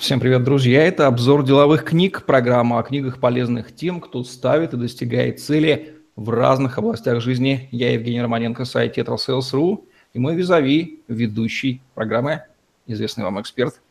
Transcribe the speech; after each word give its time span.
Всем 0.00 0.18
привет, 0.18 0.44
друзья! 0.44 0.82
Это 0.82 1.06
обзор 1.06 1.44
деловых 1.44 1.84
книг, 1.84 2.24
программа 2.24 2.78
о 2.78 2.82
книгах, 2.82 3.20
полезных 3.20 3.76
тем, 3.76 4.00
кто 4.00 4.24
ставит 4.24 4.72
и 4.72 4.78
достигает 4.78 5.40
цели 5.40 5.96
в 6.16 6.30
разных 6.30 6.78
областях 6.78 7.20
жизни. 7.20 7.68
Я 7.70 7.92
Евгений 7.92 8.22
Романенко, 8.22 8.64
сайт 8.64 8.96
TetraSales.ru 8.96 9.84
и 10.14 10.18
мой 10.18 10.36
визави, 10.36 11.00
ведущий 11.06 11.82
программы, 11.94 12.44
известный 12.86 13.24
вам 13.24 13.42
эксперт 13.42 13.82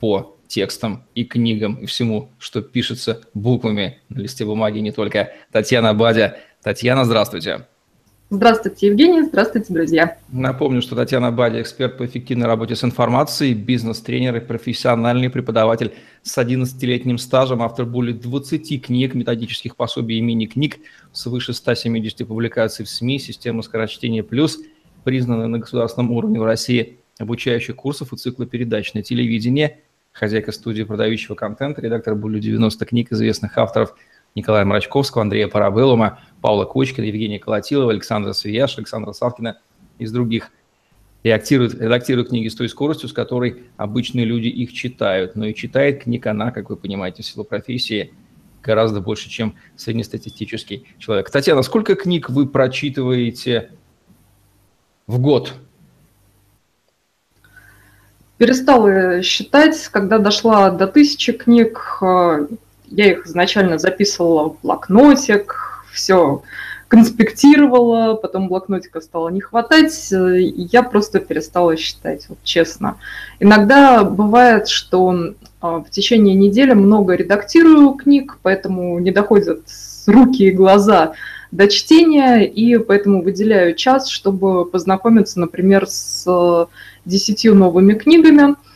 по 0.00 0.34
текстам 0.48 1.04
и 1.14 1.24
книгам 1.24 1.74
и 1.74 1.84
всему, 1.84 2.30
что 2.38 2.62
пишется 2.62 3.20
буквами 3.34 4.00
на 4.08 4.20
листе 4.20 4.46
бумаги, 4.46 4.78
не 4.78 4.90
только 4.90 5.34
Татьяна 5.52 5.92
Бадя. 5.92 6.38
Татьяна, 6.62 7.04
здравствуйте! 7.04 7.66
Здравствуйте, 8.28 8.88
Евгений. 8.88 9.22
Здравствуйте, 9.22 9.72
друзья. 9.72 10.18
Напомню, 10.32 10.82
что 10.82 10.96
Татьяна 10.96 11.30
Бади– 11.30 11.60
эксперт 11.62 11.96
по 11.96 12.04
эффективной 12.06 12.48
работе 12.48 12.74
с 12.74 12.82
информацией, 12.82 13.54
бизнес-тренер 13.54 14.34
и 14.34 14.40
профессиональный 14.40 15.30
преподаватель 15.30 15.94
с 16.24 16.36
11-летним 16.36 17.18
стажем, 17.18 17.62
автор 17.62 17.86
более 17.86 18.16
20 18.16 18.84
книг, 18.84 19.14
методических 19.14 19.76
пособий 19.76 20.18
и 20.18 20.20
мини-книг, 20.22 20.78
свыше 21.12 21.52
170 21.52 22.26
публикаций 22.26 22.84
в 22.84 22.88
СМИ, 22.88 23.20
система 23.20 23.62
скорочтения 23.62 24.24
«Плюс», 24.24 24.58
признанная 25.04 25.46
на 25.46 25.60
государственном 25.60 26.10
уровне 26.10 26.40
в 26.40 26.44
России, 26.44 26.98
обучающих 27.20 27.76
курсов 27.76 28.12
и 28.12 28.16
цикла 28.16 28.44
передач 28.44 28.92
на 28.94 29.04
телевидение, 29.04 29.78
хозяйка 30.10 30.50
студии 30.50 30.82
продающего 30.82 31.36
контента, 31.36 31.80
редактор 31.80 32.16
более 32.16 32.40
90 32.40 32.86
книг 32.86 33.12
известных 33.12 33.56
авторов– 33.56 33.94
Николая 34.36 34.66
Мрачковского, 34.66 35.22
Андрея 35.22 35.48
Парабеллума, 35.48 36.20
Павла 36.42 36.66
Кочкина, 36.66 37.06
Евгения 37.06 37.40
Колотилова, 37.40 37.90
Александра 37.90 38.32
Свияш, 38.34 38.76
Александра 38.76 39.12
Савкина 39.12 39.58
из 39.98 40.12
других. 40.12 40.52
Реактирует, 41.24 41.74
редактирует 41.74 42.28
книги 42.28 42.46
с 42.46 42.54
той 42.54 42.68
скоростью, 42.68 43.08
с 43.08 43.12
которой 43.12 43.64
обычные 43.78 44.26
люди 44.26 44.46
их 44.46 44.72
читают. 44.72 45.34
Но 45.34 45.46
и 45.46 45.54
читает 45.54 46.04
книг 46.04 46.26
она, 46.26 46.52
как 46.52 46.70
вы 46.70 46.76
понимаете, 46.76 47.22
в 47.22 47.26
силу 47.26 47.44
профессии, 47.44 48.12
гораздо 48.62 49.00
больше, 49.00 49.30
чем 49.30 49.54
среднестатистический 49.74 50.86
человек. 50.98 51.30
Татьяна, 51.30 51.62
сколько 51.62 51.94
книг 51.96 52.28
вы 52.28 52.46
прочитываете 52.46 53.70
в 55.06 55.18
год? 55.18 55.54
Перестала 58.36 59.22
считать, 59.22 59.88
когда 59.88 60.18
дошла 60.18 60.70
до 60.70 60.86
тысячи 60.86 61.32
книг, 61.32 61.98
э, 62.02 62.48
я 62.88 63.12
их 63.12 63.26
изначально 63.26 63.78
записывала 63.78 64.50
в 64.50 64.60
блокнотик, 64.62 65.84
все 65.92 66.42
конспектировала, 66.88 68.14
потом 68.14 68.48
блокнотика 68.48 69.00
стало 69.00 69.28
не 69.30 69.40
хватать, 69.40 70.12
и 70.12 70.68
я 70.70 70.82
просто 70.82 71.18
перестала 71.18 71.76
считать, 71.76 72.26
вот 72.28 72.38
честно. 72.44 72.96
Иногда 73.40 74.04
бывает, 74.04 74.68
что 74.68 75.34
а, 75.60 75.80
в 75.80 75.90
течение 75.90 76.34
недели 76.36 76.74
много 76.74 77.14
редактирую 77.14 77.90
книг, 77.90 78.38
поэтому 78.42 79.00
не 79.00 79.10
доходят 79.10 79.62
руки 80.06 80.44
и 80.44 80.52
глаза 80.52 81.14
до 81.50 81.68
чтения, 81.68 82.44
и 82.44 82.78
поэтому 82.78 83.22
выделяю 83.22 83.74
час, 83.74 84.08
чтобы 84.08 84.64
познакомиться, 84.64 85.40
например, 85.40 85.88
с 85.88 86.68
десятью 87.04 87.56
новыми 87.56 87.94
книгами– 87.94 88.54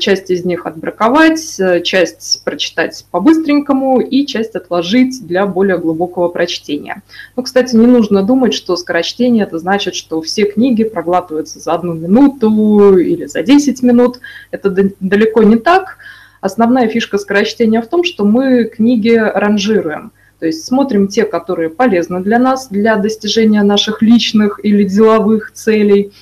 часть 0.00 0.30
из 0.30 0.44
них 0.44 0.66
отбраковать, 0.66 1.60
э, 1.60 1.80
часть 1.82 2.42
прочитать 2.44 3.04
по-быстренькому 3.10 4.00
и 4.00 4.26
часть 4.26 4.56
отложить 4.56 5.24
для 5.26 5.46
более 5.46 5.78
глубокого 5.78 6.28
прочтения. 6.28 7.02
Ну, 7.36 7.44
кстати, 7.44 7.76
не 7.76 7.86
нужно 7.86 8.22
думать, 8.24 8.52
что 8.52 8.76
скорочтение– 8.76 9.44
это 9.46 9.58
значит, 9.58 9.94
что 9.94 10.20
все 10.22 10.44
книги 10.44 10.82
проглатываются 10.82 11.60
за 11.60 11.72
одну 11.72 11.94
минуту 11.94 12.98
или 12.98 13.26
за 13.26 13.42
10 13.42 13.82
минут. 13.82 14.20
Это 14.50 14.70
далеко 14.98 15.42
не 15.44 15.56
так. 15.56 15.98
Основная 16.40 16.88
фишка 16.88 17.18
скорочтения 17.18 17.80
в 17.80 17.86
том, 17.86 18.02
что 18.02 18.24
мы 18.24 18.64
книги 18.64 19.14
ранжируем. 19.14 20.10
То 20.40 20.46
есть 20.46 20.64
смотрим 20.64 21.06
те, 21.06 21.24
которые 21.24 21.68
полезны 21.68 22.20
для 22.20 22.38
нас, 22.38 22.68
для 22.68 22.96
достижения 22.96 23.62
наших 23.62 24.02
личных 24.02 24.58
или 24.64 24.82
деловых 24.84 25.52
целей. 25.52 26.12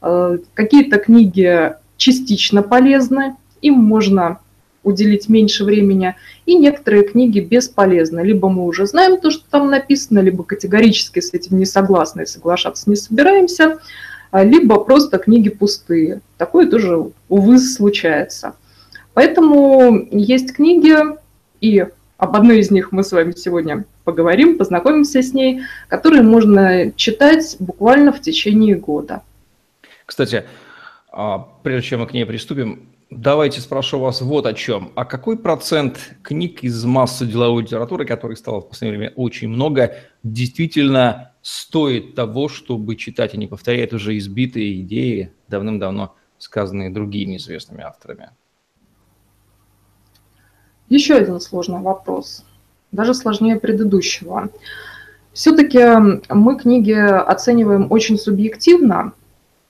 Э, 0.00 0.38
какие-то 0.54 0.98
книги 0.98 1.74
частично 1.96 2.62
полезны, 2.62 3.36
им 3.60 3.74
можно 3.74 4.38
уделить 4.82 5.28
меньше 5.28 5.64
времени, 5.64 6.14
и 6.46 6.54
некоторые 6.54 7.04
книги 7.04 7.40
бесполезны. 7.40 8.20
Либо 8.20 8.48
мы 8.48 8.64
уже 8.66 8.86
знаем 8.86 9.18
то, 9.18 9.30
что 9.30 9.44
там 9.50 9.70
написано, 9.70 10.20
либо 10.20 10.44
категорически 10.44 11.20
с 11.20 11.32
этим 11.32 11.58
не 11.58 11.64
согласны 11.64 12.22
и 12.22 12.26
соглашаться 12.26 12.88
не 12.90 12.96
собираемся, 12.96 13.78
а, 14.30 14.44
либо 14.44 14.78
просто 14.78 15.18
книги 15.18 15.48
пустые. 15.48 16.20
Такое 16.36 16.68
тоже, 16.68 17.10
увы, 17.28 17.58
случается. 17.58 18.54
Поэтому 19.14 20.06
есть 20.10 20.52
книги, 20.52 20.94
и 21.60 21.86
об 22.18 22.36
одной 22.36 22.58
из 22.58 22.70
них 22.70 22.92
мы 22.92 23.04
с 23.04 23.12
вами 23.12 23.32
сегодня 23.32 23.84
поговорим, 24.04 24.58
познакомимся 24.58 25.22
с 25.22 25.32
ней, 25.32 25.62
которые 25.88 26.22
можно 26.22 26.92
читать 26.92 27.56
буквально 27.58 28.12
в 28.12 28.20
течение 28.20 28.76
года. 28.76 29.22
Кстати, 30.04 30.44
прежде 31.62 31.88
чем 31.88 32.00
мы 32.00 32.06
к 32.06 32.12
ней 32.12 32.26
приступим, 32.26 32.88
давайте 33.10 33.60
спрошу 33.60 33.98
вас 34.00 34.20
вот 34.20 34.46
о 34.46 34.54
чем. 34.54 34.92
А 34.94 35.04
какой 35.04 35.38
процент 35.38 36.16
книг 36.22 36.64
из 36.64 36.84
массы 36.84 37.26
деловой 37.26 37.62
литературы, 37.62 38.04
которых 38.04 38.38
стало 38.38 38.60
в 38.60 38.68
последнее 38.68 38.98
время 38.98 39.12
очень 39.16 39.48
много, 39.48 39.94
действительно 40.22 41.32
стоит 41.42 42.14
того, 42.14 42.48
чтобы 42.48 42.96
читать, 42.96 43.34
и 43.34 43.38
не 43.38 43.46
повторяет 43.46 43.92
уже 43.92 44.16
избитые 44.18 44.80
идеи, 44.80 45.32
давным-давно 45.48 46.14
сказанные 46.38 46.90
другими 46.90 47.36
известными 47.36 47.82
авторами? 47.82 48.30
Еще 50.88 51.14
один 51.14 51.40
сложный 51.40 51.80
вопрос, 51.80 52.44
даже 52.92 53.14
сложнее 53.14 53.56
предыдущего. 53.56 54.50
Все-таки 55.32 55.80
мы 56.28 56.58
книги 56.58 56.92
оцениваем 56.92 57.90
очень 57.90 58.18
субъективно, 58.18 59.12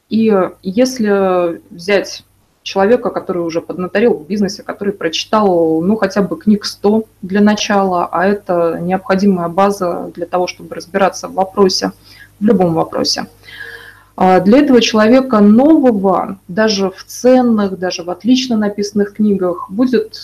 и 0.08 0.32
если 0.62 1.60
взять 1.70 2.24
человека, 2.62 3.10
который 3.10 3.42
уже 3.42 3.60
поднаторил 3.60 4.14
в 4.14 4.26
бизнесе, 4.26 4.62
который 4.62 4.92
прочитал, 4.92 5.80
ну, 5.82 5.96
хотя 5.96 6.22
бы 6.22 6.36
книг 6.36 6.64
100 6.64 7.04
для 7.22 7.40
начала, 7.40 8.08
а 8.10 8.26
это 8.26 8.78
необходимая 8.80 9.48
база 9.48 10.10
для 10.14 10.26
того, 10.26 10.46
чтобы 10.46 10.74
разбираться 10.74 11.28
в 11.28 11.34
вопросе, 11.34 11.92
в 12.40 12.44
любом 12.44 12.74
вопросе. 12.74 13.26
А 14.16 14.40
для 14.40 14.58
этого 14.58 14.80
человека 14.80 15.40
нового, 15.40 16.38
даже 16.48 16.90
в 16.90 17.04
ценных, 17.04 17.78
даже 17.78 18.02
в 18.02 18.10
отлично 18.10 18.56
написанных 18.56 19.14
книгах, 19.14 19.70
будет 19.70 20.16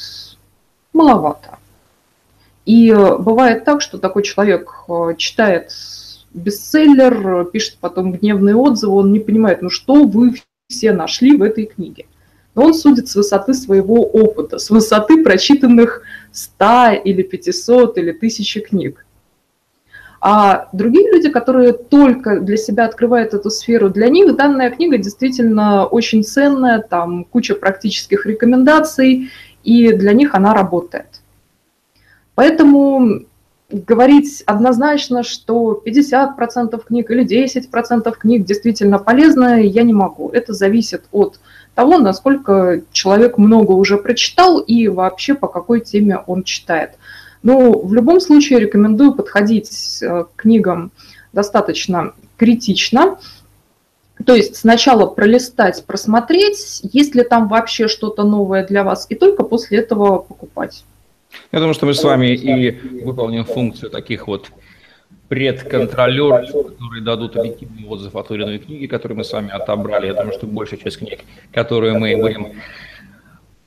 маловато. 0.92 1.58
И 2.64 2.92
бывает 2.92 3.64
так, 3.64 3.80
что 3.80 3.98
такой 3.98 4.22
человек 4.22 4.84
э, 4.88 5.14
читает 5.16 5.72
бестселлер, 6.32 7.44
пишет 7.46 7.78
потом 7.80 8.12
гневные 8.12 8.56
отзывы, 8.56 8.96
он 8.96 9.12
не 9.12 9.20
понимает, 9.20 9.62
ну 9.62 9.70
что 9.70 10.04
вы 10.04 10.34
все 10.68 10.92
нашли 10.92 11.36
в 11.36 11.42
этой 11.42 11.66
книге. 11.66 12.06
Но 12.54 12.64
он 12.64 12.74
судит 12.74 13.08
с 13.08 13.14
высоты 13.14 13.54
своего 13.54 14.02
опыта, 14.02 14.58
с 14.58 14.70
высоты 14.70 15.22
прочитанных 15.22 16.02
100 16.32 17.02
или 17.04 17.22
500 17.22 17.98
или 17.98 18.10
1000 18.10 18.60
книг. 18.60 19.06
А 20.20 20.68
другие 20.72 21.10
люди, 21.10 21.30
которые 21.30 21.72
только 21.72 22.40
для 22.40 22.58
себя 22.58 22.84
открывают 22.84 23.32
эту 23.32 23.48
сферу, 23.48 23.88
для 23.88 24.10
них 24.10 24.36
данная 24.36 24.70
книга 24.70 24.98
действительно 24.98 25.86
очень 25.86 26.22
ценная, 26.22 26.82
там 26.82 27.24
куча 27.24 27.54
практических 27.54 28.26
рекомендаций, 28.26 29.30
и 29.64 29.92
для 29.92 30.12
них 30.12 30.34
она 30.34 30.52
работает. 30.52 31.22
Поэтому 32.34 33.22
говорить 33.70 34.42
однозначно, 34.46 35.22
что 35.22 35.82
50% 35.84 36.82
книг 36.84 37.10
или 37.10 37.24
10% 37.24 38.12
книг 38.18 38.44
действительно 38.44 38.98
полезны, 38.98 39.66
я 39.66 39.82
не 39.82 39.92
могу. 39.92 40.30
Это 40.30 40.52
зависит 40.52 41.04
от 41.12 41.40
того, 41.74 41.98
насколько 41.98 42.82
человек 42.92 43.38
много 43.38 43.72
уже 43.72 43.96
прочитал 43.96 44.58
и 44.58 44.88
вообще 44.88 45.34
по 45.34 45.48
какой 45.48 45.80
теме 45.80 46.18
он 46.26 46.42
читает. 46.42 46.92
Но 47.42 47.72
в 47.72 47.94
любом 47.94 48.20
случае 48.20 48.60
рекомендую 48.60 49.14
подходить 49.14 49.98
э, 50.02 50.24
к 50.24 50.42
книгам 50.42 50.92
достаточно 51.32 52.12
критично. 52.36 53.18
То 54.26 54.34
есть 54.34 54.56
сначала 54.56 55.06
пролистать, 55.06 55.84
просмотреть, 55.86 56.80
есть 56.82 57.14
ли 57.14 57.22
там 57.22 57.48
вообще 57.48 57.88
что-то 57.88 58.24
новое 58.24 58.66
для 58.66 58.84
вас, 58.84 59.06
и 59.08 59.14
только 59.14 59.44
после 59.44 59.78
этого 59.78 60.18
покупать. 60.18 60.84
Я 61.52 61.58
думаю, 61.58 61.74
что 61.74 61.86
мы 61.86 61.94
с 61.94 62.02
вами 62.02 62.28
и 62.28 62.70
выполним 63.02 63.44
функцию 63.44 63.90
таких 63.90 64.26
вот 64.26 64.50
предконтролеров, 65.28 66.46
которые 66.46 67.02
дадут 67.02 67.36
объективный 67.36 67.86
отзыв 67.86 68.16
о 68.16 68.22
той 68.22 68.36
или 68.38 68.44
иной 68.44 68.58
книге, 68.58 68.88
которую 68.88 69.18
мы 69.18 69.24
с 69.24 69.32
вами 69.32 69.50
отобрали. 69.50 70.06
Я 70.06 70.14
думаю, 70.14 70.32
что 70.32 70.46
большая 70.46 70.80
часть 70.80 70.98
книг, 70.98 71.20
которые 71.52 71.96
мы 71.98 72.16
будем 72.16 72.60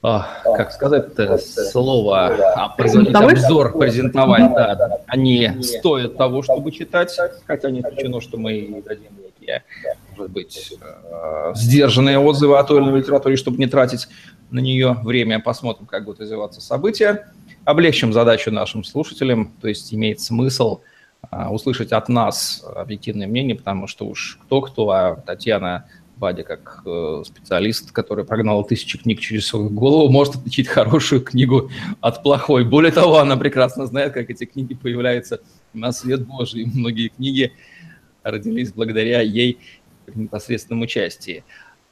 а, 0.05 0.27
как 0.43 0.73
сказать 0.73 1.07
это 1.07 1.37
слово, 1.37 2.27
а, 2.27 2.75
обзор, 2.75 3.77
презентовать, 3.77 4.53
да, 4.53 4.97
они 5.07 5.49
стоят 5.61 6.17
того, 6.17 6.43
чтобы 6.43 6.73
читать, 6.73 7.17
хотя 7.47 7.71
не 7.71 7.79
исключено, 7.79 8.19
что 8.19 8.37
мы 8.37 8.83
дадим 8.85 9.11
некие, 9.23 9.63
может 10.11 10.29
быть, 10.33 10.73
э, 10.81 11.53
сдержанные 11.55 12.19
отзывы 12.19 12.57
о 12.57 12.63
той 12.65 12.81
или 12.81 12.89
иной 12.89 12.99
литературе, 12.99 13.37
чтобы 13.37 13.57
не 13.59 13.67
тратить 13.67 14.09
на 14.53 14.59
нее 14.59 14.97
время, 15.03 15.39
посмотрим, 15.39 15.85
как 15.85 16.05
будут 16.05 16.21
развиваться 16.21 16.61
события. 16.61 17.27
Облегчим 17.65 18.13
задачу 18.13 18.51
нашим 18.51 18.83
слушателям, 18.83 19.51
то 19.61 19.67
есть 19.67 19.93
имеет 19.93 20.19
смысл 20.19 20.81
а, 21.29 21.51
услышать 21.51 21.91
от 21.91 22.09
нас 22.09 22.63
объективное 22.75 23.27
мнение, 23.27 23.55
потому 23.55 23.87
что 23.87 24.05
уж 24.05 24.39
кто-кто, 24.43 24.89
а 24.91 25.15
Татьяна 25.15 25.85
Бадя, 26.17 26.43
как 26.43 26.83
э, 26.85 27.23
специалист, 27.25 27.91
который 27.91 28.23
прогнал 28.23 28.63
тысячи 28.63 28.97
книг 28.97 29.19
через 29.19 29.47
свою 29.47 29.69
голову, 29.69 30.09
может 30.09 30.35
отличить 30.35 30.67
хорошую 30.67 31.21
книгу 31.21 31.69
от 32.01 32.21
плохой. 32.21 32.63
Более 32.63 32.91
того, 32.91 33.17
она 33.17 33.35
прекрасно 33.35 33.87
знает, 33.87 34.13
как 34.13 34.29
эти 34.29 34.45
книги 34.45 34.75
появляются 34.75 35.41
на 35.73 35.91
свет 35.91 36.25
Божий. 36.25 36.65
Многие 36.65 37.09
книги 37.09 37.51
родились 38.21 38.71
благодаря 38.71 39.21
ей 39.21 39.57
в 40.05 40.17
непосредственном 40.17 40.83
участии. 40.83 41.43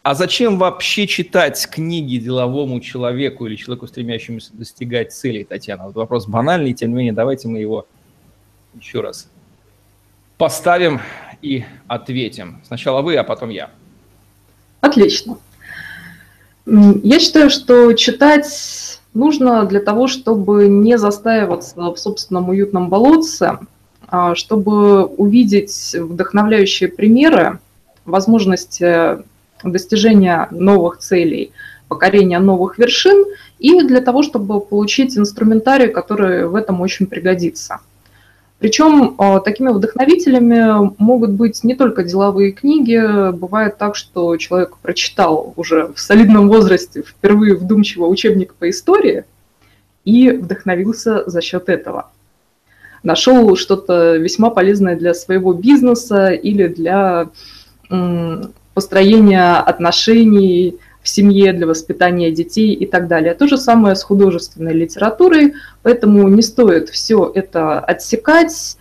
А 0.03 0.15
зачем 0.15 0.57
вообще 0.57 1.06
читать 1.06 1.68
книги 1.69 2.18
деловому 2.18 2.80
человеку 2.80 3.45
или 3.45 3.56
человеку, 3.56 3.86
стремящемуся 3.86 4.50
достигать 4.53 5.13
целей, 5.13 5.44
Татьяна? 5.44 5.86
Вот 5.86 5.95
вопрос 5.95 6.25
банальный, 6.25 6.74
тем 6.74 6.89
не 6.89 6.95
менее, 6.95 7.13
давайте 7.13 7.48
мы 7.48 7.59
его 7.59 7.86
еще 8.74 9.01
раз 9.01 9.30
поставим 10.38 11.01
и 11.44 11.65
ответим. 11.88 12.62
Сначала 12.65 13.03
вы, 13.03 13.15
а 13.15 13.24
потом 13.24 13.50
я. 13.50 13.69
Отлично. 14.80 15.38
Я 16.65 17.19
считаю, 17.19 17.51
что 17.51 17.94
читать 17.94 19.00
нужно 19.13 19.65
для 19.65 19.81
того, 19.81 20.07
чтобы 20.07 20.68
не 20.68 20.97
застаиваться 20.97 21.75
в 21.92 21.97
собственном 21.97 22.50
уютном 22.50 22.89
болотце, 22.89 23.59
а 24.07 24.33
чтобы 24.33 25.06
увидеть 25.06 25.95
вдохновляющие 25.95 26.89
примеры, 26.89 27.59
возможности 28.06 29.19
достижения 29.63 30.48
новых 30.52 30.98
целей, 31.00 31.52
покорения 31.88 32.40
новых 32.40 32.78
вершин, 32.78 33.25
и 33.60 33.81
для 33.84 34.02
того, 34.02 34.24
чтобы 34.24 34.60
получить 34.62 35.18
инструментарий, 35.18 35.90
который 35.90 36.48
в 36.48 36.56
этом 36.56 36.81
очень 36.81 37.08
пригодится– 37.08 37.80
причем 38.62 39.16
а, 39.18 39.40
такими 39.40 39.69
вдохновителями 39.69 40.94
могут 41.00 41.31
быть 41.31 41.63
не 41.63 41.74
только 41.74 42.04
деловые 42.04 42.52
книги. 42.52 43.31
Бывает 43.31 43.80
так, 43.80 43.96
что 43.96 44.38
человек 44.38 44.78
прочитал 44.84 45.54
уже 45.56 45.92
в 45.96 46.00
солидном 46.00 46.48
возрасте 46.48 47.02
впервые 47.02 47.56
вдумчиво 47.56 48.06
учебник 48.06 48.54
по 48.54 48.69
истории 48.69 49.25
и 50.06 50.30
вдохновился 50.30 51.28
за 51.28 51.42
счет 51.42 51.69
этого. 51.69 52.12
Нашел 53.02 53.56
что-то 53.56 54.18
весьма 54.18 54.52
полезное 54.52 54.96
для 54.96 55.16
своего 55.16 55.54
бизнеса 55.54 56.28
или 56.28 56.68
для 56.68 57.30
построения 58.73 59.57
отношений 59.57 60.77
в 61.01 61.09
семье, 61.09 61.51
для 61.53 61.68
воспитания 61.68 62.31
детей 62.31 62.73
и 62.73 62.85
так 62.85 63.07
далее. 63.07 63.33
То 63.33 63.47
же 63.47 63.57
самое 63.57 63.95
с 63.95 64.03
художественной 64.03 64.73
литературой, 64.73 65.53
поэтому 65.81 66.27
не 66.27 66.41
стоит 66.41 66.89
все 66.89 67.31
это 67.33 67.79
отсекать. 67.79 68.77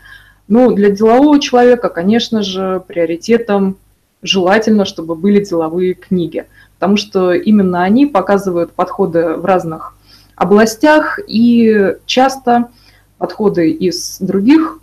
Но 0.48 0.70
для 0.72 0.90
делового 0.90 1.40
человека, 1.40 1.88
конечно 1.88 2.42
же, 2.42 2.82
приоритетом 2.87 3.76
желательно, 4.22 4.84
чтобы 4.84 5.14
были 5.14 5.42
деловые 5.42 5.94
книги, 5.94 6.46
потому 6.78 6.96
что 6.96 7.32
именно 7.32 7.82
они 7.82 8.06
показывают 8.06 8.72
подходы 8.72 9.34
в 9.34 9.44
разных 9.44 9.94
областях 10.34 11.19
и 11.26 11.94
часто 12.06 12.69
подходы 13.19 13.70
из 13.70 14.19
других 14.20 14.81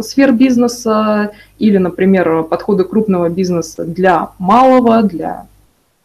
сфер 0.00 0.32
бизнеса 0.32 1.32
или, 1.58 1.78
например, 1.78 2.44
подходы 2.44 2.84
крупного 2.84 3.28
бизнеса 3.28 3.84
для 3.84 4.30
малого, 4.38 5.02
для 5.02 5.46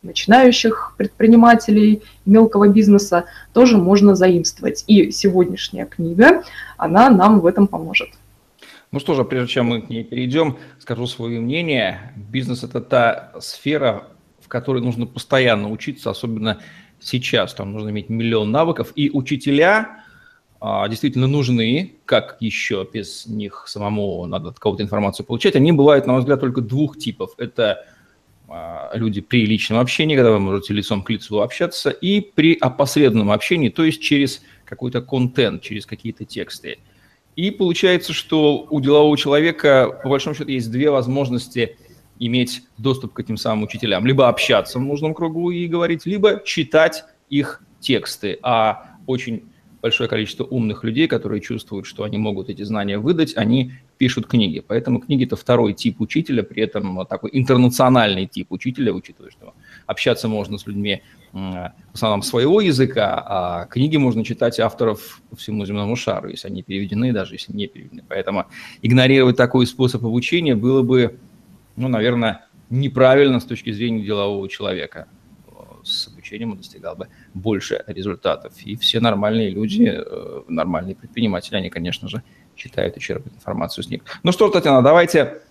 начинающих 0.04 0.94
предпринимателей, 0.98 2.02
мелкого 2.26 2.68
бизнеса 2.68 3.26
тоже 3.54 3.78
можно 3.78 4.16
заимствовать. 4.16 4.84
И 4.88 5.12
сегодняшняя 5.12 5.86
книга, 5.86 6.44
она 6.78 7.10
нам 7.10 7.40
в 7.40 7.46
этом 7.46 7.68
поможет. 7.68 8.10
Ну 8.92 9.00
что 9.00 9.14
же, 9.14 9.24
прежде 9.24 9.54
чем 9.54 9.68
мы 9.68 9.82
к 9.82 9.90
ней 9.90 10.04
перейдем, 10.04 10.58
скажу 10.80 11.08
свое 11.08 11.40
мнение. 11.40 12.14
Бизнес– 12.16 12.64
это 12.66 12.82
та 12.82 13.32
сфера, 13.40 14.08
в 14.42 14.48
которой 14.48 14.82
нужно 14.82 15.06
постоянно 15.06 15.70
учиться, 15.70 16.10
особенно 16.10 16.60
сейчас. 17.00 17.54
Там 17.54 17.72
нужно 17.72 17.90
иметь 17.90 18.10
миллион 18.10 18.52
навыков. 18.52 18.92
И 18.96 19.10
учителя 19.10 20.00
действительно 20.62 21.28
нужны, 21.28 21.96
как 22.06 22.38
еще 22.40 22.88
без 22.92 23.25
них 23.25 23.63
самому 23.68 24.25
надо 24.28 24.50
от 24.50 24.60
кого-то 24.60 24.84
информацию 24.84 25.25
получать. 25.25 25.56
Они 25.56 25.72
бывают, 25.72 26.06
на 26.06 26.13
мой 26.13 26.22
взгляд, 26.22 26.40
только 26.40 26.62
двух 26.62 27.00
типов. 27.00 27.31
Это 27.38 27.84
а, 28.48 28.92
люди 28.94 29.22
при 29.22 29.46
личном 29.46 29.80
общении, 29.80 30.16
когда 30.16 30.31
вы 30.31 30.40
можете 30.40 30.74
лицом 30.74 31.02
к 31.02 31.10
лицу 31.10 31.42
общаться, 31.42 31.90
и 31.90 32.22
при 32.22 32.56
опосредованном 32.60 33.31
общении, 33.31 33.69
то 33.69 33.84
есть 33.84 34.02
через 34.02 34.44
какой-то 34.66 35.02
контент, 35.02 35.63
через 35.63 35.86
какие-то 35.86 36.25
тексты. 36.25 36.78
И 37.36 37.50
получается, 37.50 38.14
что 38.14 38.68
у 38.69 38.81
делового 38.81 39.18
человека, 39.18 40.00
по 40.04 40.10
большому 40.10 40.36
счету, 40.36 40.52
есть 40.52 40.69
две 40.69 40.92
возможности 40.92 41.78
иметь 42.19 42.62
доступ 42.78 43.14
к 43.14 43.19
этим 43.19 43.38
самым 43.38 43.64
учителям. 43.64 44.06
Либо 44.06 44.28
общаться 44.28 44.78
в 44.78 44.81
нужном 44.84 45.14
кругу 45.16 45.50
и 45.50 45.66
говорить, 45.66 46.06
либо 46.06 46.42
читать 46.46 47.04
их 47.30 47.64
тексты. 47.80 48.38
А 48.44 48.98
очень 49.07 49.50
большое 49.81 50.07
количество 50.07 50.44
умных 50.44 50.83
людей, 50.83 51.07
которые 51.07 51.42
чувствуют, 51.42 51.86
что 51.86 52.04
они 52.04 52.18
могут 52.18 52.50
эти 52.50 52.62
знания 52.63 52.98
выдать, 52.98 53.36
они 53.36 53.74
пишут 53.98 54.28
книги. 54.28 54.63
Поэтому 54.66 55.00
книги– 55.00 55.24
это 55.25 55.36
второй 55.36 55.74
тип 55.74 56.01
учителя, 56.01 56.44
при 56.44 56.63
этом 56.63 57.06
такой 57.07 57.31
интернациональный 57.33 58.28
тип 58.28 58.51
учителя, 58.51 58.94
учитывая, 58.94 59.31
что 59.31 59.54
общаться 59.88 60.28
можно 60.28 60.57
с 60.57 60.68
людьми 60.68 61.01
в 61.33 61.74
основном 61.94 62.24
своего 62.24 62.62
языка, 62.62 63.24
а 63.25 63.66
книги 63.66 63.98
можно 63.98 64.24
читать 64.25 64.60
авторов 64.60 65.22
по 65.30 65.36
всему 65.36 65.66
земному 65.66 65.95
шару, 65.95 66.30
если 66.30 66.48
они 66.48 66.62
переведены, 66.62 67.13
даже 67.13 67.36
если 67.36 67.54
не 67.54 67.68
переведены. 67.68 68.04
Поэтому 68.07 68.45
игнорировать 68.81 69.38
такой 69.38 69.66
способ 69.66 70.06
обучения 70.06 70.56
было 70.56 70.81
бы, 70.81 71.18
ну, 71.75 71.88
наверное, 71.88 72.45
неправильно 72.69 73.39
с 73.39 73.45
точки 73.45 73.72
зрения 73.72 74.04
делового 74.04 74.48
человека 74.50 75.07
с 75.83 76.07
обучением 76.07 76.51
он 76.51 76.57
достигал 76.57 76.95
бы 76.95 77.07
больше 77.33 77.83
результатов. 77.88 78.54
И 78.63 78.75
все 78.75 79.00
нормальные 79.00 79.50
люди, 79.50 79.92
э, 79.94 80.42
нормальные 80.48 80.95
предприниматели, 80.95 81.56
они, 81.56 81.69
конечно 81.69 82.07
же, 82.07 82.24
читают 82.56 82.98
и 82.98 83.00
черпают 83.00 83.36
информацию 83.36 83.83
с 83.83 83.89
них. 83.89 84.01
Ну 84.24 84.31
что, 84.31 84.50
Татьяна, 84.50 84.81
давайте 84.81 85.42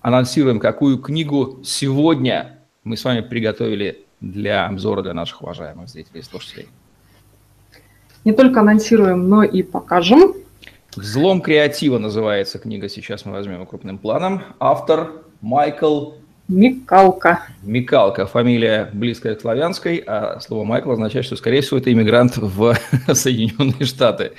анонсируем, 0.00 0.60
какую 0.60 0.98
книгу 0.98 1.60
сегодня 1.64 2.58
мы 2.84 2.96
с 2.96 3.04
вами 3.04 3.20
приготовили 3.20 4.06
для 4.20 4.66
обзора 4.66 5.02
для 5.02 5.14
наших 5.14 5.42
уважаемых 5.42 5.88
зрителей 5.88 6.20
и 6.20 6.22
слушателей. 6.22 6.68
Не 8.24 8.32
только 8.32 8.60
анонсируем, 8.60 9.28
но 9.28 9.42
и 9.42 9.62
покажем. 9.62 10.34
«Взлом 10.96 11.40
креатива» 11.40 11.98
называется 11.98 12.58
книга, 12.58 12.88
сейчас 12.88 13.24
мы 13.24 13.32
возьмем 13.32 13.64
крупным 13.66 13.98
планом. 13.98 14.42
Автор 14.58 15.12
Майкл 15.40 16.12
Микалка. 16.48 17.42
Микалка. 17.62 18.26
Фамилия 18.26 18.88
близкая 18.94 19.34
к 19.34 19.40
славянской, 19.42 20.02
а 20.06 20.40
слово 20.40 20.64
Майкл 20.64 20.90
означает, 20.90 21.26
что, 21.26 21.36
скорее 21.36 21.60
всего, 21.60 21.76
это 21.76 21.92
иммигрант 21.92 22.38
в 22.38 22.74
Соединенные 23.12 23.84
Штаты. 23.84 24.32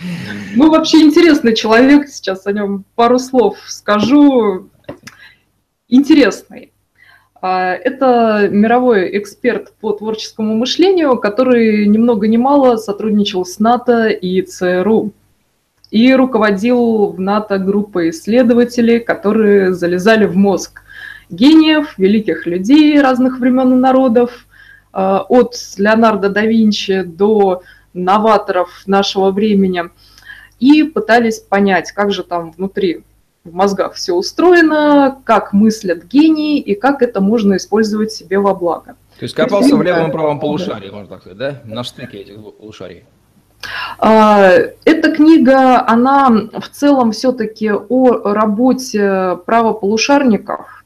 Ну, 0.56 0.72
вообще 0.72 1.02
интересный 1.02 1.56
человек. 1.56 2.08
Сейчас 2.10 2.48
о 2.48 2.52
нем 2.52 2.84
пару 2.96 3.20
слов 3.20 3.58
скажу. 3.68 4.70
Интересный. 5.88 6.72
А, 7.42 7.74
это 7.74 8.50
мировой 8.50 9.16
эксперт 9.20 9.72
по 9.80 9.94
творческому 9.94 10.56
мышлению, 10.56 11.16
который 11.20 11.86
ни 11.86 12.00
много 12.00 12.28
ни 12.28 12.38
мало 12.38 12.78
сотрудничал 12.78 13.46
с 13.46 13.60
НАТО 13.60 14.08
и 14.08 14.42
ЦРУ. 14.42 15.14
И 15.92 16.12
руководил 16.16 17.08
в 17.08 17.20
НАТО 17.20 17.60
группой 17.60 18.10
исследователей, 18.10 19.00
которые 19.00 19.74
залезали 19.76 20.26
в 20.26 20.36
мозг– 20.36 20.82
гениев, 21.30 21.98
великих 21.98 22.46
людей 22.46 23.00
разных 23.00 23.40
времен 23.40 23.74
и 23.74 23.76
народов, 23.76 24.48
э, 24.94 25.20
от 25.30 25.56
Леонардо 25.78 26.30
да 26.30 26.42
Винчи 26.42 27.04
до 27.04 27.64
новаторов 27.94 28.84
нашего 28.86 29.32
времени, 29.32 29.84
и 30.60 30.84
пытались 30.84 31.40
понять, 31.40 31.92
как 31.92 32.12
же 32.12 32.24
там 32.24 32.52
внутри 32.52 33.04
в 33.46 33.54
мозгах 33.54 33.94
все 33.94 34.14
устроено, 34.14 35.22
как 35.24 35.54
мыслят 35.54 36.06
гении 36.06 36.60
и 36.60 36.76
как 36.76 37.02
это 37.02 37.22
можно 37.22 37.56
использовать 37.56 38.12
себе 38.12 38.40
во 38.40 38.54
благо. 38.54 38.96
То 39.18 39.24
есть 39.24 39.36
копался 39.36 39.76
в 39.76 39.82
левом 39.82 40.10
и 40.10 40.12
правом 40.14 40.40
полушарии, 40.40 40.90
можно 40.90 41.08
так 41.08 41.22
сказать, 41.22 41.38
да? 41.38 41.62
На 41.66 41.84
стыке 41.84 42.20
этих 42.20 42.38
двух 42.38 42.56
полушарий. 42.56 43.04
А, 43.98 44.52
эта 44.86 45.12
книга, 45.12 45.86
она 45.86 46.30
в 46.30 46.70
целом 46.70 47.12
все-таки 47.12 47.72
о 47.72 48.34
работе 48.34 49.38
правополушарников, 49.46 50.79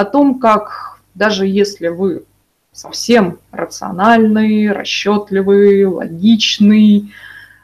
о 0.00 0.04
том, 0.04 0.38
как 0.38 0.98
даже 1.14 1.46
если 1.46 1.88
вы 1.88 2.24
совсем 2.72 3.38
рациональный, 3.52 4.72
расчетливый, 4.72 5.84
логичный, 5.84 7.12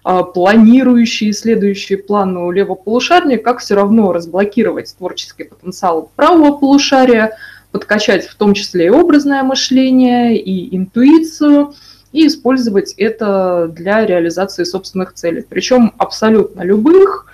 а, 0.05 0.23
планирующий, 0.23 1.33
следующий 1.33 1.97
план 1.97 2.37
у 2.37 2.51
левого 2.51 2.75
полушария, 2.75 3.39
как 3.39 3.61
все 3.61 3.75
равно 3.75 4.13
разблокировать 4.13 4.95
творческий 4.97 5.45
потенциал 5.45 6.11
правого 6.15 6.57
полушария, 6.59 7.37
подкачать 7.73 8.27
в 8.27 8.35
том 8.37 8.55
числе 8.55 8.87
и 8.87 8.91
образное 8.91 9.43
мышление, 9.43 10.39
и 10.39 10.77
интуицию, 10.77 11.75
и 12.13 12.27
использовать 12.27 12.93
это 12.95 13.69
для 13.69 14.07
реализации 14.07 14.65
собственных 14.65 15.15
целей. 15.15 15.45
Причем 15.49 15.93
абсолютно 15.99 16.63
любых, 16.63 17.27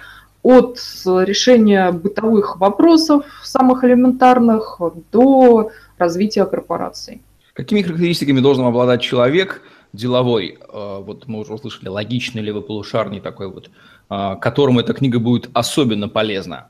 от 0.43 0.79
решения 1.05 1.93
бытовых 1.93 2.59
вопросов, 2.59 3.25
самых 3.45 3.85
элементарных, 3.85 4.81
до 5.13 5.71
развития 5.99 6.45
корпораций. 6.45 7.23
Какими 7.55 7.83
характеристиками 7.83 8.41
должен 8.41 8.65
обладать 8.65 9.03
человек 9.03 9.63
деловой? 9.93 10.59
Э, 10.61 10.99
вот 11.01 11.29
мы 11.29 11.41
уже 11.41 11.53
услышали, 11.53 11.89
логичный 11.89 12.43
левый 12.43 12.63
полушарный 12.63 13.21
такой 13.21 13.49
вот, 13.49 13.71
э, 14.11 14.37
которому 14.41 14.81
эта 14.81 14.95
книга 14.95 15.21
будет 15.21 15.51
особенно 15.53 16.09
полезна. 16.09 16.69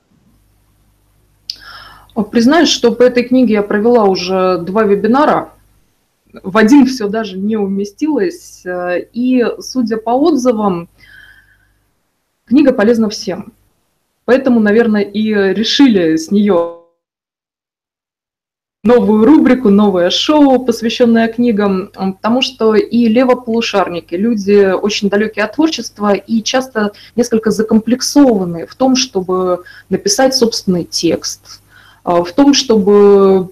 Признаюсь, 2.31 2.69
что 2.69 2.91
по 2.91 3.01
этой 3.01 3.23
книге 3.23 3.53
я 3.53 3.63
провела 3.63 4.03
уже 4.03 4.59
два 4.59 4.83
вебинара. 4.83 5.53
В 6.43 6.57
один 6.57 6.85
все 6.87 7.07
даже 7.07 7.37
не 7.37 7.55
уместилось. 7.55 8.65
Э, 8.65 8.99
и, 9.13 9.43
судя 9.59 9.97
по 9.97 10.11
отзывам, 10.11 10.89
книга 12.45 12.73
полезна 12.73 13.09
всем. 13.09 13.53
Поэтому, 14.33 14.59
наверное, 14.59 15.03
и 15.03 15.31
решили 15.53 16.15
с 16.15 16.31
нее 16.31 16.79
новую 18.83 19.25
рубрику, 19.25 19.69
новое 19.69 20.09
шоу, 20.09 20.65
посвященное 20.65 21.27
книгам, 21.27 21.91
потому 21.93 22.41
что 22.41 22.73
и 22.73 23.07
левополушарники, 23.09 24.15
люди 24.15 24.73
очень 24.73 25.09
далекие 25.09 25.45
от 25.45 25.53
творчества 25.53 26.13
и 26.15 26.41
часто 26.41 26.93
несколько 27.15 27.51
закомплексованные 27.51 28.65
в 28.65 28.73
том, 28.73 28.95
чтобы 28.95 29.65
написать 29.89 30.33
собственный 30.33 30.83
текст, 30.83 31.61
а, 32.03 32.23
в 32.23 32.31
том, 32.31 32.55
чтобы 32.55 33.51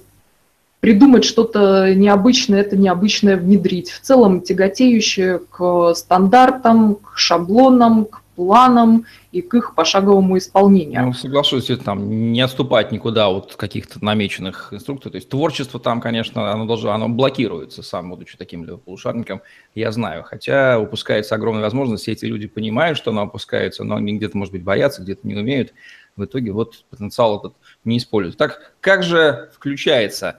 придумать 0.79 1.25
что-то 1.25 1.93
необычное, 1.93 2.61
это 2.61 2.75
необычное 2.75 3.38
внедрить. 3.38 3.91
В 3.91 4.01
целом 4.01 4.41
тяготеющее 4.41 5.41
к 5.51 5.93
стандартам, 5.93 6.95
к 6.95 7.19
шаблонам, 7.19 8.05
к 8.05 8.20
планам 8.41 9.05
и 9.31 9.43
к 9.43 9.53
их 9.53 9.75
пошаговому 9.75 10.36
исполнению. 10.39 11.05
Ну, 11.05 11.13
соглашусь, 11.13 11.69
это 11.69 11.83
там 11.83 12.31
не 12.31 12.41
отступать 12.41 12.91
никуда 12.91 13.29
от 13.29 13.55
каких-то 13.55 14.03
намеченных 14.03 14.74
инструкций. 14.74 15.12
То 15.12 15.17
есть 15.17 15.29
творчество 15.29 15.79
там, 15.79 16.01
конечно, 16.01 16.51
оно 16.51 16.65
должно, 16.65 16.91
оно 16.91 17.07
блокируется, 17.07 17.83
сам 17.83 18.10
будучи 18.10 18.38
таким 18.38 18.65
полушарником, 18.79 19.41
я 19.75 19.91
знаю. 19.91 20.24
Хотя 20.24 20.79
упускается 20.79 21.36
огромная 21.36 21.62
возможность, 21.62 22.07
эти 22.07 22.25
люди 22.25 22.48
понимают, 22.48 22.98
что 22.98 23.12
оно 23.12 23.21
опускается, 23.21 23.83
но 23.83 23.98
они 23.98 24.13
где-то, 24.13 24.36
может 24.36 24.53
быть, 24.53 24.63
боятся, 24.63 25.03
где-то 25.03 25.27
не 25.27 25.36
умеют. 25.36 25.71
В 26.15 26.25
итоге 26.25 26.51
вот 26.51 26.83
потенциал 26.89 27.38
этот 27.38 27.53
не 27.86 28.00
используют. 28.00 28.38
Так, 28.38 28.74
как 28.81 29.03
же 29.03 29.51
включается 29.53 30.38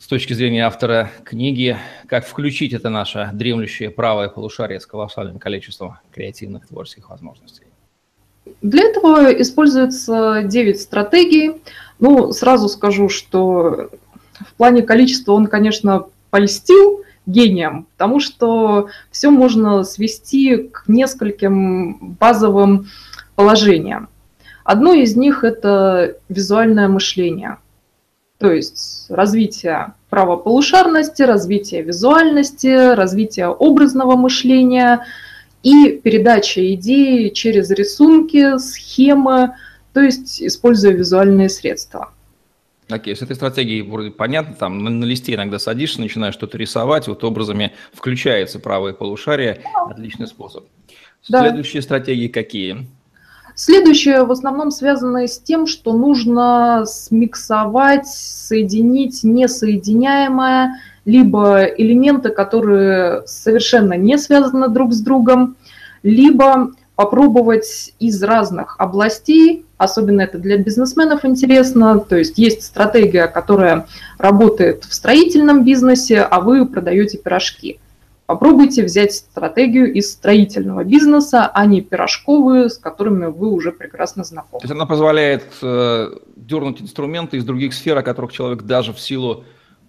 с 0.00 0.06
точки 0.06 0.32
зрения 0.32 0.66
автора 0.66 1.10
книги, 1.24 1.76
как 2.06 2.26
включить 2.26 2.72
это 2.72 2.88
наше 2.88 3.28
дремлющее 3.34 3.90
правое 3.90 4.30
полушарие 4.30 4.80
с 4.80 4.86
колоссальным 4.86 5.38
количеством 5.38 5.98
креативных 6.10 6.66
творческих 6.66 7.10
возможностей? 7.10 7.64
Для 8.62 8.84
этого 8.84 9.30
используется 9.42 10.42
9 10.44 10.80
стратегий. 10.80 11.60
Ну, 11.98 12.32
сразу 12.32 12.70
скажу, 12.70 13.10
что 13.10 13.90
в 14.40 14.54
плане 14.54 14.82
количества 14.82 15.32
он, 15.32 15.46
конечно, 15.46 16.06
польстил 16.30 17.04
гением, 17.26 17.86
потому 17.92 18.20
что 18.20 18.88
все 19.10 19.28
можно 19.28 19.84
свести 19.84 20.56
к 20.56 20.84
нескольким 20.88 22.16
базовым 22.18 22.86
положениям. 23.34 24.08
Одно 24.64 24.94
из 24.94 25.14
них– 25.14 25.44
это 25.44 26.16
визуальное 26.30 26.88
мышление– 26.88 27.58
то 28.40 28.50
есть 28.50 29.04
развитие 29.10 29.92
правополушарности, 30.08 31.22
развитие 31.22 31.82
визуальности, 31.82 32.94
развитие 32.94 33.48
образного 33.48 34.16
мышления 34.16 35.04
и 35.62 36.00
передача 36.02 36.72
идеи 36.74 37.28
через 37.28 37.70
рисунки, 37.70 38.56
схемы, 38.56 39.52
то 39.92 40.00
есть 40.00 40.42
используя 40.42 40.92
визуальные 40.92 41.50
средства. 41.50 42.12
Окей, 42.88 43.12
okay, 43.12 43.16
с 43.16 43.22
этой 43.22 43.36
стратегией 43.36 43.82
вроде 43.82 44.10
понятно, 44.10 44.54
там 44.54 44.82
на, 44.82 44.90
на 44.90 45.04
листе 45.04 45.34
иногда 45.34 45.58
садишься, 45.58 46.00
начинаешь 46.00 46.34
что-то 46.34 46.56
рисовать, 46.56 47.08
вот 47.08 47.22
образами 47.22 47.74
включается 47.92 48.58
правое 48.58 48.94
полушарие, 48.94 49.62
отличный 49.86 50.26
способ. 50.26 50.64
Следующие 51.20 51.82
да. 51.82 51.84
стратегии 51.84 52.28
какие? 52.28 52.88
Следующее 53.62 54.24
в 54.24 54.32
основном 54.32 54.70
связано 54.70 55.28
с 55.28 55.38
тем, 55.38 55.66
что 55.66 55.92
нужно 55.92 56.84
смиксовать, 56.86 58.06
соединить 58.06 59.22
несоединяемое, 59.22 60.80
либо 61.04 61.64
элементы, 61.64 62.30
которые 62.30 63.22
совершенно 63.26 63.98
не 63.98 64.16
связаны 64.16 64.70
друг 64.70 64.94
с 64.94 65.02
другом, 65.02 65.56
либо 66.02 66.70
попробовать 66.96 67.92
из 67.98 68.22
разных 68.22 68.76
областей, 68.78 69.66
особенно 69.76 70.22
это 70.22 70.38
для 70.38 70.56
бизнесменов 70.56 71.26
интересно, 71.26 72.00
то 72.00 72.16
есть 72.16 72.38
есть 72.38 72.62
стратегия, 72.62 73.26
которая 73.26 73.86
работает 74.16 74.84
в 74.84 74.94
строительном 74.94 75.64
бизнесе, 75.64 76.22
а 76.22 76.40
вы 76.40 76.64
продаете 76.64 77.18
пирожки– 77.18 77.78
Попробуйте 78.30 78.84
взять 78.84 79.12
стратегию 79.12 79.92
из 79.92 80.12
строительного 80.12 80.84
бизнеса, 80.84 81.50
а 81.52 81.66
не 81.66 81.80
пирожковые, 81.80 82.70
с 82.70 82.78
которыми 82.78 83.26
вы 83.26 83.50
уже 83.50 83.72
прекрасно 83.72 84.22
знакомы. 84.22 84.60
То 84.60 84.66
есть 84.66 84.72
она 84.72 84.86
позволяет 84.86 85.42
э, 85.60 86.10
дернуть 86.36 86.80
инструменты 86.80 87.38
из 87.38 87.44
других 87.44 87.74
сфер, 87.74 87.98
о 87.98 88.04
которых 88.04 88.30
человек 88.30 88.62
даже 88.62 88.92
в 88.92 89.00
силу 89.00 89.42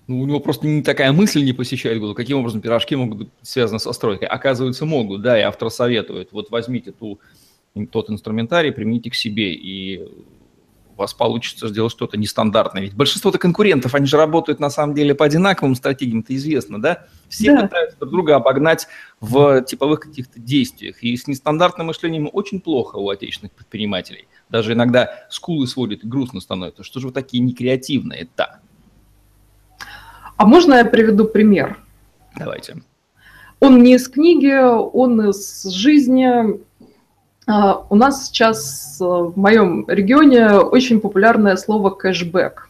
ну, 0.07 0.21
у 0.21 0.25
него 0.25 0.39
просто 0.39 0.65
не 0.65 0.81
такая 0.81 1.11
мысль 1.11 1.43
не 1.43 1.53
посещает 1.53 1.99
голову, 1.99 2.15
каким 2.15 2.39
образом 2.39 2.61
пирожки 2.61 2.95
могут 2.95 3.17
быть 3.19 3.29
связаны 3.43 3.77
со 3.77 3.93
стройкой. 3.93 4.27
Оказывается, 4.27 4.87
могут, 4.87 5.21
да, 5.21 5.37
и 5.37 5.43
автор 5.43 5.69
советует. 5.69 6.29
Вот 6.31 6.49
возьмите 6.49 6.93
ту, 6.93 7.19
тот 7.91 8.09
инструментарий, 8.09 8.71
примените 8.71 9.11
к 9.11 9.13
себе, 9.13 9.53
и 9.53 10.03
вас 11.01 11.13
получится 11.13 11.67
сделать 11.67 11.91
что-то 11.91 12.17
нестандартное. 12.17 12.83
Ведь 12.83 12.93
большинство-то 12.93 13.37
конкурентов, 13.37 13.93
они 13.93 14.05
же 14.05 14.17
работают 14.17 14.59
на 14.59 14.69
самом 14.69 14.95
деле 14.95 15.13
по 15.13 15.25
одинаковым 15.25 15.75
стратегиям, 15.75 16.21
это 16.21 16.35
известно, 16.35 16.81
да? 16.81 17.05
Все 17.27 17.53
да. 17.53 17.63
пытаются 17.63 17.97
друг 17.99 18.11
друга 18.11 18.35
обогнать 18.35 18.87
в 19.19 19.61
типовых 19.63 19.99
каких-то 19.99 20.39
действиях. 20.39 21.03
И 21.03 21.15
с 21.17 21.27
нестандартным 21.27 21.87
мышлением 21.87 22.29
очень 22.31 22.61
плохо 22.61 22.95
у 22.95 23.09
отечественных 23.09 23.51
предпринимателей. 23.51 24.27
Даже 24.49 24.73
иногда 24.73 25.25
скулы 25.29 25.67
сводят 25.67 26.03
и 26.03 26.07
грустно 26.07 26.39
становится. 26.39 26.83
Что 26.83 26.99
же 26.99 27.07
вы 27.07 27.13
такие 27.13 27.43
некреативные 27.43 28.29
Да. 28.37 28.59
А 30.37 30.45
можно 30.45 30.73
я 30.75 30.85
приведу 30.85 31.25
пример? 31.25 31.77
Давайте. 32.35 32.81
Он 33.59 33.83
не 33.83 33.93
из 33.93 34.09
книги, 34.09 34.51
он 34.51 35.29
из 35.29 35.63
жизни. 35.65 36.59
А, 37.51 37.85
у 37.89 37.95
нас 37.95 38.27
сейчас 38.27 38.97
э, 39.01 39.03
в 39.03 39.33
моем 39.35 39.83
регионе 39.89 40.51
очень 40.51 41.01
популярное 41.01 41.57
слово 41.57 41.89
кэшбэк, 41.89 42.69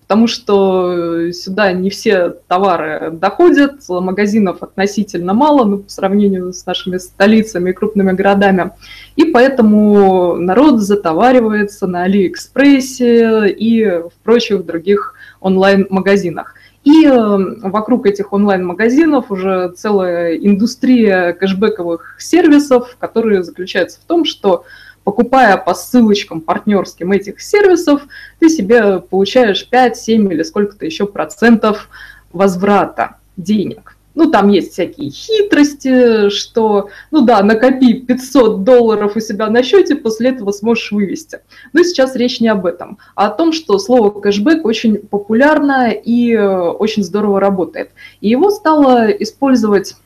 потому 0.00 0.26
что 0.26 1.30
сюда 1.32 1.72
не 1.72 1.90
все 1.90 2.30
товары 2.30 3.10
доходят, 3.10 3.86
магазинов 3.90 4.62
относительно 4.62 5.34
мало 5.34 5.64
ну, 5.64 5.78
по 5.78 5.90
сравнению 5.90 6.54
с 6.54 6.64
нашими 6.64 6.96
столицами 6.96 7.68
и 7.68 7.72
крупными 7.74 8.12
городами, 8.12 8.70
и 9.16 9.24
поэтому 9.26 10.36
народ 10.36 10.80
затоваривается 10.80 11.86
на 11.86 12.04
Алиэкспрессе 12.04 13.50
и 13.50 13.84
в 13.84 14.12
прочих 14.24 14.64
других 14.64 15.16
онлайн-магазинах. 15.40 16.54
И 16.84 17.06
эм, 17.06 17.60
вокруг 17.60 18.06
этих 18.06 18.32
онлайн-магазинов 18.32 19.30
уже 19.30 19.72
целая 19.76 20.36
индустрия 20.36 21.32
кэшбэковых 21.32 22.16
сервисов, 22.18 22.96
которые 22.98 23.44
заключаются 23.44 24.00
в 24.00 24.04
том, 24.04 24.24
что 24.24 24.64
покупая 25.04 25.56
по 25.56 25.74
ссылочкам 25.74 26.40
партнерским 26.40 27.12
этих 27.12 27.40
сервисов, 27.40 28.02
ты 28.40 28.48
себе 28.48 28.98
получаешь 28.98 29.68
5, 29.68 29.96
7 29.96 30.32
или 30.32 30.42
сколько-то 30.42 30.84
еще 30.84 31.06
процентов 31.06 31.88
возврата 32.32 33.16
денег. 33.36 33.91
Ну, 34.14 34.30
там 34.30 34.48
есть 34.48 34.72
всякие 34.72 35.10
хитрости, 35.10 36.28
что, 36.28 36.90
ну 37.10 37.22
да, 37.22 37.42
накопи 37.42 37.94
500 37.94 38.62
долларов 38.62 39.16
у 39.16 39.20
себя 39.20 39.48
на 39.48 39.62
счете, 39.62 39.96
после 39.96 40.30
этого 40.30 40.52
сможешь 40.52 40.92
вывести. 40.92 41.40
Но 41.72 41.82
сейчас 41.82 42.14
речь 42.14 42.40
не 42.40 42.48
об 42.48 42.66
этом, 42.66 42.98
а 43.14 43.26
о 43.26 43.30
том, 43.30 43.52
что 43.52 43.78
слово 43.78 44.10
кэшбэк 44.10 44.64
очень 44.64 44.98
популярно 44.98 45.90
и 45.90 46.32
э, 46.34 46.58
очень 46.58 47.02
здорово 47.02 47.40
работает. 47.40 47.90
И 48.20 48.28
его 48.28 48.50
стала 48.50 49.10
использовать 49.10 49.96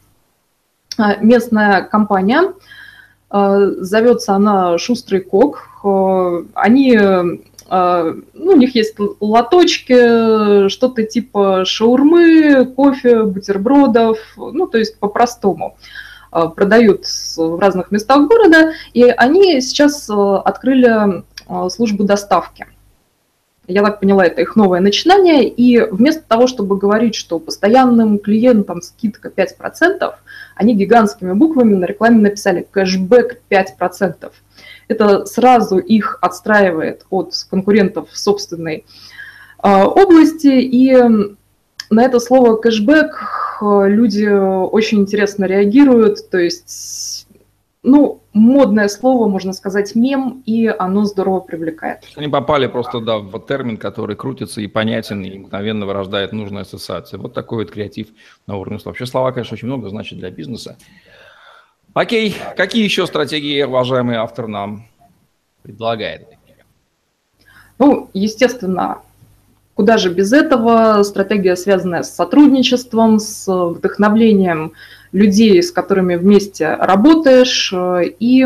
э, 0.98 1.02
местная 1.20 1.82
компания, 1.82 2.54
э, 3.30 3.72
зовется 3.78 4.34
она 4.34 4.78
«Шустрый 4.78 5.20
кок». 5.20 5.68
Они 6.54 6.98
ну, 7.68 8.52
у 8.52 8.56
них 8.56 8.74
есть 8.74 8.94
лоточки, 9.20 10.68
что-то 10.68 11.02
типа 11.02 11.64
шаурмы, 11.64 12.64
кофе, 12.66 13.24
бутербродов, 13.24 14.18
ну, 14.36 14.66
то 14.66 14.78
есть 14.78 14.98
по-простому 14.98 15.76
а, 16.30 16.48
продают 16.48 17.06
в 17.36 17.58
разных 17.58 17.90
местах 17.90 18.28
города, 18.28 18.72
и 18.92 19.04
они 19.04 19.60
сейчас 19.60 20.08
а, 20.10 20.40
открыли 20.40 21.24
службу 21.70 22.04
доставки. 22.04 22.66
я 23.68 23.82
так 23.82 24.00
поняла, 24.00 24.26
это 24.26 24.42
их 24.42 24.56
новое 24.56 24.80
начинание, 24.80 25.48
и 25.48 25.80
вместо 25.80 26.22
того, 26.22 26.48
чтобы 26.48 26.76
говорить, 26.76 27.14
что 27.14 27.38
постоянным 27.38 28.18
клиентам 28.18 28.82
скидка 28.82 29.28
5%, 29.28 30.12
они 30.56 30.74
гигантскими 30.74 31.32
буквами 31.32 31.74
на 31.74 31.84
рекламе 31.84 32.18
написали 32.18 32.66
кэшбэк 32.70 33.42
5%. 33.48 34.30
Это 34.88 35.26
сразу 35.26 35.78
их 35.78 36.18
отстраивает 36.20 37.04
от 37.10 37.34
конкурентов 37.50 38.10
в 38.10 38.18
собственной 38.18 38.84
э, 39.62 39.82
области, 39.82 40.60
и 40.60 40.96
на 41.90 42.02
это 42.02 42.20
слово 42.20 42.56
кэшбэк 42.56 43.58
люди 43.60 44.26
очень 44.26 45.00
интересно 45.00 45.44
реагируют, 45.46 46.30
то 46.30 46.38
есть 46.38 47.26
ну, 47.86 48.20
модное 48.32 48.88
слово, 48.88 49.28
можно 49.28 49.52
сказать, 49.52 49.94
мем, 49.94 50.42
и 50.44 50.66
оно 50.66 51.04
здорово 51.04 51.38
привлекает. 51.38 52.00
Они 52.16 52.26
попали 52.26 52.66
просто, 52.66 52.98
да, 52.98 53.18
в 53.18 53.38
термин, 53.46 53.76
который 53.76 54.16
крутится 54.16 54.60
и 54.60 54.66
понятен, 54.66 55.22
и 55.22 55.38
мгновенно 55.38 55.86
вырождает 55.86 56.32
нужную 56.32 56.62
ассоциацию. 56.62 57.22
Вот 57.22 57.32
такой 57.32 57.58
вот 57.58 57.70
креатив 57.70 58.08
на 58.48 58.56
уровне 58.56 58.80
слов. 58.80 58.94
Вообще 58.94 59.06
слова, 59.06 59.30
конечно, 59.30 59.54
очень 59.54 59.68
много 59.68 59.88
значит 59.88 60.18
для 60.18 60.32
бизнеса. 60.32 60.76
Окей, 61.96 62.36
какие 62.58 62.84
еще 62.84 63.06
стратегии, 63.06 63.62
уважаемый 63.62 64.16
автор, 64.16 64.48
нам 64.48 64.84
предлагает? 65.62 66.26
Ну, 67.78 68.10
естественно, 68.12 68.98
куда 69.72 69.96
же 69.96 70.12
без 70.12 70.30
этого? 70.34 71.02
Стратегия, 71.04 71.56
связанная 71.56 72.02
с 72.02 72.14
сотрудничеством, 72.14 73.18
с 73.18 73.50
вдохновлением 73.50 74.72
людей, 75.12 75.62
с 75.62 75.72
которыми 75.72 76.16
вместе 76.16 76.74
работаешь. 76.74 77.72
И 78.20 78.44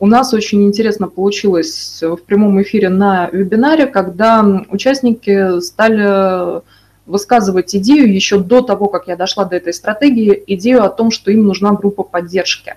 у 0.00 0.06
нас 0.08 0.34
очень 0.34 0.64
интересно 0.64 1.06
получилось 1.06 2.02
в 2.02 2.16
прямом 2.16 2.60
эфире 2.62 2.88
на 2.88 3.28
вебинаре, 3.30 3.86
когда 3.86 4.44
участники 4.70 5.60
стали 5.60 6.62
высказывать 7.12 7.76
идею 7.76 8.12
еще 8.12 8.38
до 8.38 8.62
того, 8.62 8.88
как 8.88 9.06
я 9.06 9.16
дошла 9.16 9.44
до 9.44 9.56
этой 9.56 9.72
стратегии, 9.72 10.42
идею 10.46 10.82
о 10.84 10.88
том, 10.88 11.10
что 11.10 11.30
им 11.30 11.46
нужна 11.46 11.72
группа 11.72 12.02
поддержки. 12.02 12.74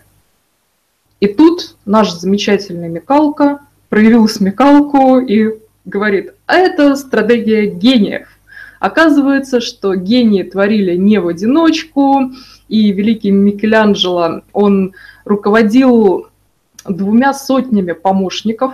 И 1.21 1.27
тут 1.27 1.77
наш 1.85 2.11
замечательный 2.11 2.89
Микалка 2.89 3.61
проявил 3.89 4.27
смекалку 4.27 5.19
и 5.19 5.57
говорит, 5.85 6.33
а 6.45 6.57
это 6.57 6.95
стратегия 6.95 7.67
гениев. 7.67 8.27
Оказывается, 8.79 9.61
что 9.61 9.95
гении 9.95 10.43
творили 10.43 10.95
не 10.95 11.19
в 11.19 11.27
одиночку, 11.27 12.31
и 12.67 12.91
великий 12.91 13.31
Микеланджело, 13.31 14.41
он 14.51 14.93
руководил 15.23 16.27
двумя 16.85 17.33
сотнями 17.33 17.93
помощников, 17.93 18.73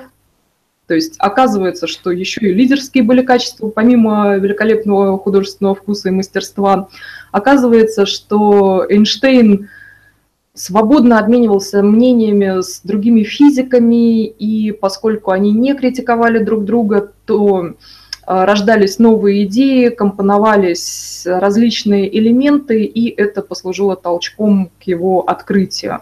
то 0.92 0.96
есть 0.96 1.16
оказывается, 1.20 1.88
что 1.88 2.12
еще 2.12 2.42
и 2.42 2.54
лидерские 2.54 3.06
были 3.06 3.22
качества, 3.22 3.70
помимо 3.70 4.36
великолепного 4.36 5.18
художественного 5.18 5.74
вкуса 5.74 6.10
и 6.10 6.12
мастерства. 6.12 6.90
Оказывается, 7.32 8.06
что 8.06 8.86
Эйнштейн 8.90 9.70
свободно 10.54 11.18
обменивался 11.18 11.82
мнениями 11.82 12.62
с 12.62 12.82
другими 12.84 13.24
физиками, 13.24 14.26
и 14.26 14.72
поскольку 14.72 15.32
они 15.32 15.54
не 15.54 15.74
критиковали 15.76 16.44
друг 16.44 16.66
друга, 16.66 17.14
то 17.26 17.76
Э, 18.28 18.46
рождались 18.46 19.00
новые 19.00 19.46
идеи, 19.46 19.90
компоновались 19.90 21.24
различные 21.26 22.18
элементы, 22.18 22.84
и 22.84 23.10
это 23.10 23.42
послужило 23.42 23.96
толчком 23.96 24.72
к 24.80 24.84
его 24.84 25.22
открытию. 25.22 26.00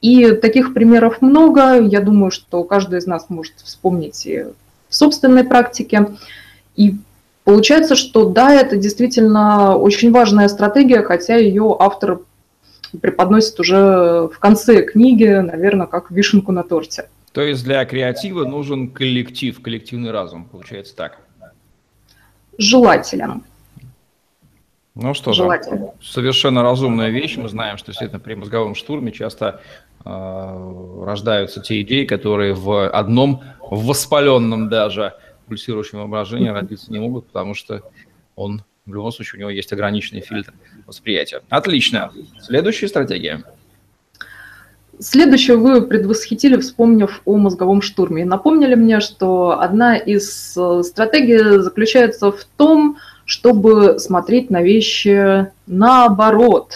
И 0.00 0.32
таких 0.32 0.74
примеров 0.74 1.20
много. 1.20 1.80
Я 1.80 2.00
думаю, 2.00 2.30
что 2.30 2.62
каждый 2.64 3.00
из 3.00 3.06
нас 3.06 3.26
может 3.28 3.54
вспомнить 3.56 4.26
и 4.26 4.44
в 4.88 4.94
собственной 4.94 5.44
практике. 5.44 6.08
И 6.76 6.94
получается, 7.44 7.96
что 7.96 8.28
да, 8.28 8.54
это 8.54 8.76
действительно 8.76 9.76
очень 9.76 10.12
важная 10.12 10.48
стратегия, 10.48 11.02
хотя 11.02 11.36
ее 11.36 11.76
автор 11.78 12.20
преподносит 13.00 13.58
уже 13.60 14.28
в 14.32 14.38
конце 14.38 14.82
книги, 14.82 15.26
наверное, 15.26 15.86
как 15.86 16.10
вишенку 16.10 16.52
на 16.52 16.62
торте. 16.62 17.08
То 17.32 17.42
есть 17.42 17.64
для 17.64 17.84
креатива 17.84 18.44
нужен 18.44 18.88
коллектив, 18.88 19.60
коллективный 19.60 20.10
разум, 20.10 20.44
получается 20.44 20.96
так 20.96 21.18
желателен. 22.58 23.44
Ну 24.94 25.14
что 25.14 25.32
же, 25.32 25.48
совершенно 26.02 26.62
разумная 26.62 27.10
вещь. 27.10 27.36
Мы 27.36 27.48
знаем, 27.48 27.78
что 27.78 27.92
действительно 27.92 28.18
при 28.18 28.34
мозговом 28.34 28.74
штурме 28.74 29.12
часто 29.12 29.60
рождаются 30.04 31.60
те 31.60 31.82
идеи, 31.82 32.04
которые 32.04 32.54
в 32.54 32.88
одном 32.88 33.42
в 33.70 33.86
воспаленном 33.86 34.68
даже 34.68 35.14
пульсирующем 35.46 35.98
воображении 35.98 36.48
родиться 36.48 36.92
не 36.92 36.98
могут, 36.98 37.26
потому 37.26 37.54
что 37.54 37.82
он 38.36 38.62
в 38.86 38.94
любом 38.94 39.12
случае 39.12 39.38
у 39.38 39.40
него 39.40 39.50
есть 39.50 39.72
ограниченный 39.72 40.22
фильтр 40.22 40.54
восприятия. 40.86 41.42
Отлично. 41.50 42.10
Следующая 42.40 42.88
стратегия. 42.88 43.42
Следующее 45.00 45.56
вы 45.56 45.82
предвосхитили, 45.82 46.56
вспомнив 46.56 47.20
о 47.24 47.36
мозговом 47.36 47.82
штурме. 47.82 48.24
Напомнили 48.24 48.74
мне, 48.74 48.98
что 49.00 49.60
одна 49.60 49.96
из 49.96 50.56
э, 50.56 50.82
стратегий 50.82 51.60
заключается 51.60 52.32
в 52.32 52.44
том, 52.56 52.96
чтобы 53.24 54.00
смотреть 54.00 54.50
на 54.50 54.60
вещи 54.60 55.46
наоборот. 55.66 56.72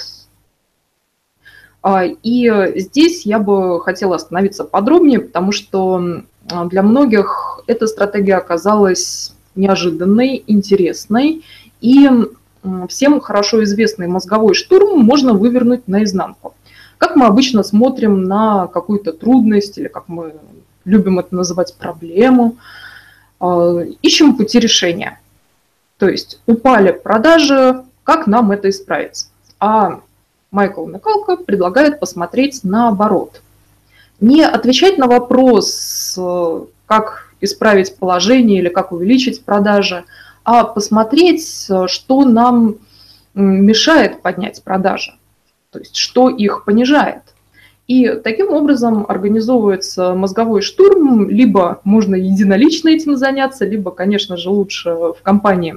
А, 1.82 2.04
и 2.04 2.80
здесь 2.80 3.26
я 3.26 3.38
бы 3.38 3.80
хотела 3.80 4.16
остановиться 4.16 4.64
подробнее, 4.64 5.20
потому 5.20 5.52
что 5.52 6.22
для 6.66 6.82
многих 6.82 7.60
эта 7.66 7.86
стратегия 7.86 8.36
оказалась 8.36 9.34
неожиданной, 9.54 10.42
интересной, 10.46 11.44
и 11.80 12.08
всем 12.88 13.20
хорошо 13.20 13.62
известный 13.64 14.06
мозговой 14.06 14.54
штурм 14.54 15.00
можно 15.00 15.34
вывернуть 15.34 15.88
наизнанку. 15.88 16.54
Как 16.98 17.16
мы 17.16 17.26
обычно 17.26 17.62
смотрим 17.64 18.24
на 18.24 18.68
какую-то 18.68 19.12
трудность 19.12 19.78
или, 19.78 19.88
как 19.88 20.04
мы 20.08 20.34
любим 20.84 21.18
это 21.18 21.34
называть, 21.34 21.74
проблему, 21.76 22.56
а, 23.40 23.80
ищем 24.02 24.36
пути 24.36 24.60
решения. 24.60 25.20
То 25.98 26.08
есть 26.08 26.40
упали 26.46 26.92
продажи, 26.92 27.82
как 28.04 28.26
нам 28.26 28.52
это 28.52 28.70
исправить? 28.70 29.26
А 29.58 30.00
Майкл 30.52 30.86
Микалко 30.86 31.36
предлагает 31.36 31.98
посмотреть 31.98 32.60
наоборот. 32.62 33.42
Не 34.20 34.44
отвечать 34.44 34.98
на 34.98 35.08
вопрос, 35.08 36.16
как 36.86 37.34
исправить 37.40 37.96
положение 37.96 38.60
или 38.60 38.68
как 38.68 38.92
увеличить 38.92 39.44
продажи, 39.44 40.04
а 40.44 40.62
посмотреть, 40.62 41.68
что 41.86 42.24
нам 42.24 42.76
мешает 43.34 44.22
поднять 44.22 44.62
продажи 44.62 45.14
то 45.72 45.78
есть 45.78 45.96
что 45.96 46.28
их 46.28 46.64
понижает. 46.64 47.22
И 47.88 48.08
таким 48.22 48.50
образом 48.50 49.04
организовывается 49.08 50.14
мозговой 50.14 50.62
штурм, 50.62 51.28
либо 51.28 51.80
можно 51.82 52.14
единолично 52.14 52.90
этим 52.90 53.16
заняться, 53.16 53.64
либо, 53.64 53.90
конечно 53.90 54.36
же, 54.36 54.50
лучше 54.50 54.90
в 54.90 55.16
компании 55.22 55.76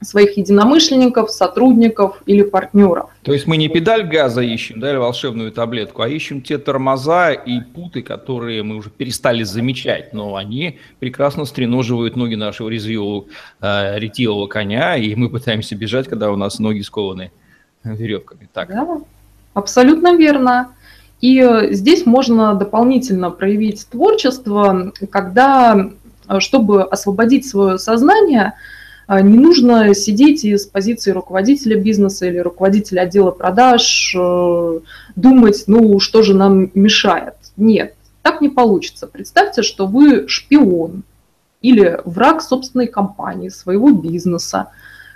своих 0.00 0.36
единомышленников, 0.36 1.30
сотрудников 1.30 2.22
или 2.26 2.42
партнеров. 2.42 3.10
То 3.22 3.32
есть 3.32 3.46
мы 3.46 3.56
не 3.56 3.68
педаль 3.68 4.04
газа 4.04 4.42
ищем, 4.42 4.80
да, 4.80 4.90
или 4.90 4.96
волшебную 4.96 5.50
таблетку, 5.50 6.02
а 6.02 6.08
ищем 6.08 6.40
те 6.40 6.58
тормоза 6.58 7.32
и 7.32 7.60
путы, 7.60 8.02
которые 8.02 8.62
мы 8.62 8.76
уже 8.76 8.90
перестали 8.90 9.42
замечать, 9.42 10.12
но 10.12 10.36
они 10.36 10.78
прекрасно 11.00 11.44
стреноживают 11.44 12.16
ноги 12.16 12.36
нашего 12.36 12.68
резвилого, 12.68 13.26
э, 13.60 13.98
ретивого 13.98 14.46
коня, 14.46 14.96
и 14.96 15.14
мы 15.14 15.28
пытаемся 15.28 15.74
бежать, 15.74 16.06
когда 16.06 16.30
у 16.30 16.36
нас 16.36 16.58
ноги 16.58 16.80
скованы 16.80 17.32
веревками. 17.82 18.48
Так. 18.52 18.68
Да, 18.68 19.00
абсолютно 19.54 20.16
верно. 20.16 20.74
И 21.20 21.40
э, 21.40 21.72
здесь 21.72 22.06
можно 22.06 22.54
дополнительно 22.54 23.30
проявить 23.30 23.86
творчество, 23.88 24.92
когда, 25.10 25.90
э, 26.28 26.40
чтобы 26.40 26.84
освободить 26.84 27.46
свое 27.48 27.78
сознание, 27.78 28.54
не 29.08 29.38
нужно 29.38 29.94
сидеть 29.94 30.44
и 30.44 30.56
с 30.56 30.66
позиции 30.66 31.12
руководителя 31.12 31.80
бизнеса 31.80 32.26
или 32.26 32.38
руководителя 32.38 33.02
отдела 33.02 33.30
продаж 33.30 34.14
думать, 35.16 35.64
ну, 35.66 35.98
что 35.98 36.22
же 36.22 36.34
нам 36.34 36.70
мешает. 36.74 37.34
Нет, 37.56 37.94
так 38.22 38.40
не 38.40 38.50
получится. 38.50 39.06
Представьте, 39.06 39.62
что 39.62 39.86
вы 39.86 40.28
шпион 40.28 41.04
или 41.62 42.00
враг 42.04 42.42
собственной 42.42 42.86
компании, 42.86 43.48
своего 43.48 43.90
бизнеса 43.90 44.68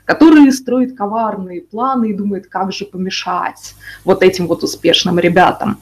который 0.05 0.51
строит 0.53 0.97
коварные 0.97 1.63
планы 1.63 2.11
и 2.11 2.15
думает, 2.15 2.47
как 2.49 2.73
же 2.73 2.85
помешать 2.85 3.75
вот 4.05 4.23
этим 4.23 4.47
вот 4.47 4.63
успешным 4.63 5.19
ребятам. 5.19 5.79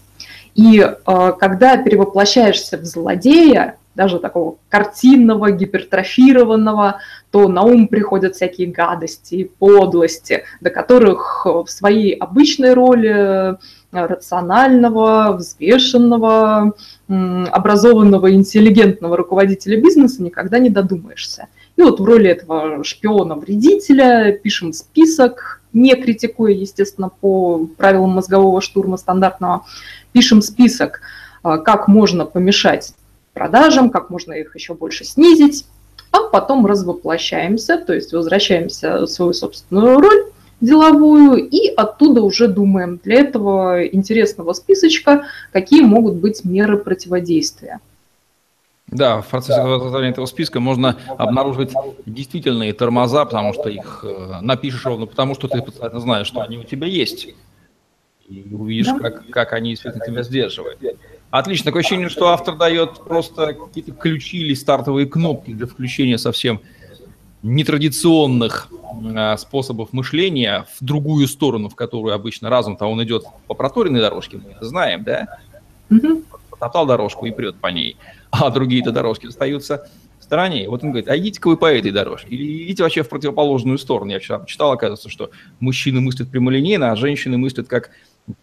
И 0.54 0.80
э, 0.80 1.32
когда 1.38 1.76
перевоплощаешься 1.76 2.76
в 2.76 2.84
злодея, 2.84 3.76
даже 3.94 4.18
такого 4.18 4.57
картинного, 4.68 5.50
гипертрофированного, 5.50 7.00
то 7.31 7.48
на 7.48 7.62
ум 7.62 7.88
приходят 7.88 8.35
всякие 8.35 8.68
гадости 8.68 9.35
и 9.35 9.44
подлости, 9.44 10.44
до 10.61 10.70
которых 10.70 11.44
в 11.44 11.66
своей 11.66 12.12
обычной 12.14 12.74
роли 12.74 13.57
рационального, 13.92 15.33
взвешенного, 15.37 16.74
образованного, 17.09 18.33
интеллигентного 18.33 19.16
руководителя 19.16 19.81
бизнеса 19.81 20.22
никогда 20.22 20.59
не 20.59 20.70
додумаешься. 20.70 21.48
И 21.76 21.83
вот 21.83 21.98
в 21.98 22.05
роли 22.05 22.31
этого 22.31 22.85
шпиона-вредителя 22.85 24.33
пишем 24.33 24.72
список, 24.72 25.62
не 25.72 25.94
критикуя, 25.94 26.53
естественно, 26.53 27.11
по 27.20 27.66
правилам 27.76 28.11
мозгового 28.11 28.61
штурма 28.61 28.96
стандартного, 28.96 29.64
пишем 30.12 30.42
список, 30.42 31.00
а, 31.42 31.59
как 31.59 31.88
можно 31.88 32.26
помешать 32.26 32.92
продажам, 33.40 33.88
как 33.88 34.11
можно 34.11 34.35
их 34.35 34.55
еще 34.55 34.74
больше 34.74 35.07
снизить, 35.07 35.64
а 36.11 36.24
потом 36.24 36.66
развоплощаемся, 36.66 37.79
то 37.79 37.94
есть 37.94 38.12
возвращаемся 38.12 38.98
в 38.98 39.07
свою 39.07 39.33
собственную 39.33 39.98
роль 39.98 40.24
деловую 40.61 41.48
и 41.48 41.68
оттуда 41.74 42.20
уже 42.20 42.48
думаем 42.48 43.00
для 43.03 43.20
этого 43.20 43.87
интересного 43.87 44.53
списочка, 44.53 45.24
какие 45.53 45.81
могут 45.81 46.16
быть 46.16 46.44
меры 46.44 46.76
противодействия. 46.76 47.81
Да, 48.88 49.22
в 49.22 49.29
процессе 49.29 49.62
да. 49.62 49.81
создания 49.81 50.11
этого 50.11 50.26
списка 50.26 50.61
можно 50.61 50.98
обнаружить 51.16 51.72
действительные 52.05 52.74
тормоза, 52.74 53.24
потому 53.24 53.55
что 53.55 53.70
их 53.70 54.05
э, 54.07 54.40
напишешь 54.42 54.85
ровно 54.85 55.07
потому, 55.07 55.35
что 55.35 55.48
ты 55.48 55.62
знаешь, 55.98 56.26
что 56.26 56.42
они 56.42 56.59
у 56.59 56.64
тебя 56.64 56.87
есть. 56.87 57.29
И 58.29 58.53
увидишь, 58.53 58.88
да. 58.88 58.98
как, 58.98 59.31
как 59.31 59.53
они 59.55 59.70
действительно 59.70 60.05
тебя 60.05 60.22
сдерживают. 60.24 60.79
Отлично. 61.30 61.66
Такое 61.66 61.80
ощущение, 61.80 62.08
что 62.08 62.28
автор 62.28 62.56
дает 62.56 63.04
просто 63.04 63.54
какие-то 63.54 63.92
ключи 63.92 64.38
или 64.38 64.54
стартовые 64.54 65.06
кнопки 65.06 65.52
для 65.52 65.66
включения 65.66 66.18
совсем 66.18 66.60
нетрадиционных 67.42 68.68
э, 69.14 69.36
способов 69.38 69.92
мышления 69.92 70.66
в 70.78 70.84
другую 70.84 71.26
сторону, 71.28 71.68
в 71.68 71.74
которую 71.74 72.14
обычно 72.14 72.50
разум-то 72.50 72.86
он 72.86 73.02
идет 73.04 73.24
по 73.46 73.54
проторенной 73.54 74.00
дорожке, 74.00 74.38
мы 74.38 74.50
это 74.50 74.66
знаем, 74.66 75.04
да? 75.04 75.38
Угу. 75.90 76.22
Потоптал 76.50 76.86
дорожку 76.86 77.26
и 77.26 77.30
прет 77.30 77.56
по 77.56 77.68
ней, 77.68 77.96
а 78.30 78.50
другие-то 78.50 78.90
дорожки 78.90 79.26
остаются 79.26 79.88
в 80.18 80.24
стороне. 80.24 80.68
Вот 80.68 80.84
он 80.84 80.90
говорит, 80.90 81.08
а 81.08 81.16
идите-ка 81.16 81.48
вы 81.48 81.56
по 81.56 81.72
этой 81.72 81.92
дорожке, 81.92 82.28
или 82.28 82.64
идите 82.64 82.82
вообще 82.82 83.02
в 83.02 83.08
противоположную 83.08 83.78
сторону. 83.78 84.10
Я 84.10 84.18
вчера 84.18 84.44
читал, 84.44 84.72
оказывается, 84.72 85.08
что 85.08 85.30
мужчины 85.60 86.00
мыслят 86.00 86.28
прямолинейно, 86.28 86.92
а 86.92 86.96
женщины 86.96 87.38
мыслят 87.38 87.68
как 87.68 87.90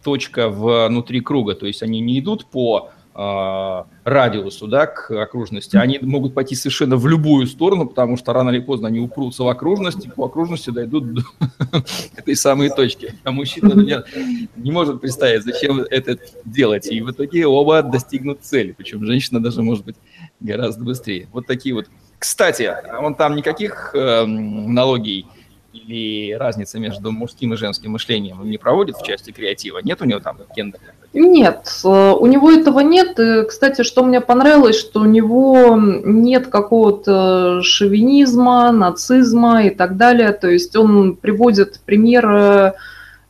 точка 0.02 0.48
внутри 0.48 1.20
круга, 1.20 1.54
то 1.54 1.66
есть 1.66 1.82
они 1.82 2.00
не 2.00 2.18
идут 2.20 2.46
по 2.46 2.90
э, 3.14 3.82
радиусу, 4.04 4.66
да, 4.68 4.86
к 4.86 5.10
окружности, 5.10 5.76
они 5.76 5.98
могут 6.00 6.34
пойти 6.34 6.54
совершенно 6.54 6.96
в 6.96 7.06
любую 7.06 7.46
сторону, 7.46 7.86
потому 7.86 8.16
что 8.16 8.32
рано 8.32 8.50
или 8.50 8.60
поздно 8.60 8.88
они 8.88 9.00
упрутся 9.00 9.42
в 9.42 9.48
окружность, 9.48 10.06
и 10.06 10.08
по 10.08 10.26
окружности 10.26 10.70
дойдут 10.70 11.14
до 11.14 11.22
этой 12.16 12.36
самой 12.36 12.70
точки. 12.70 13.14
А 13.24 13.32
мужчина 13.32 13.74
например, 13.74 14.04
не 14.56 14.70
может 14.70 15.00
представить, 15.00 15.42
зачем 15.42 15.80
это 15.80 16.18
делать, 16.44 16.86
и 16.90 17.00
в 17.00 17.10
итоге 17.10 17.46
оба 17.46 17.82
достигнут 17.82 18.40
цели, 18.42 18.74
причем 18.76 19.04
женщина 19.04 19.42
даже 19.42 19.62
может 19.62 19.84
быть 19.84 19.96
гораздо 20.40 20.84
быстрее. 20.84 21.28
Вот 21.32 21.46
такие 21.46 21.74
вот. 21.74 21.86
Кстати, 22.18 22.72
он 23.00 23.14
там 23.14 23.36
никаких 23.36 23.92
э, 23.94 24.26
или 25.78 26.32
разница 26.32 26.78
между 26.78 27.12
мужским 27.12 27.54
и 27.54 27.56
женским 27.56 27.92
мышлением 27.92 28.48
не 28.48 28.58
проводит 28.58 28.96
в 28.96 29.02
части 29.02 29.30
креатива? 29.30 29.78
Нет 29.82 30.02
у 30.02 30.04
него 30.04 30.20
там 30.20 30.38
гендера? 30.54 30.82
Нет, 31.14 31.68
э, 31.84 31.88
у 31.88 32.26
него 32.26 32.50
этого 32.50 32.80
нет. 32.80 33.18
И, 33.18 33.44
кстати, 33.44 33.82
что 33.82 34.04
мне 34.04 34.20
понравилось, 34.20 34.78
что 34.78 35.00
у 35.00 35.04
него 35.04 35.76
нет 35.78 36.48
какого-то 36.48 37.62
шовинизма, 37.62 38.70
нацизма 38.72 39.64
и 39.64 39.70
так 39.70 39.96
далее. 39.96 40.32
То 40.32 40.48
есть 40.48 40.76
он 40.76 41.16
приводит 41.16 41.80
примеры 41.86 42.74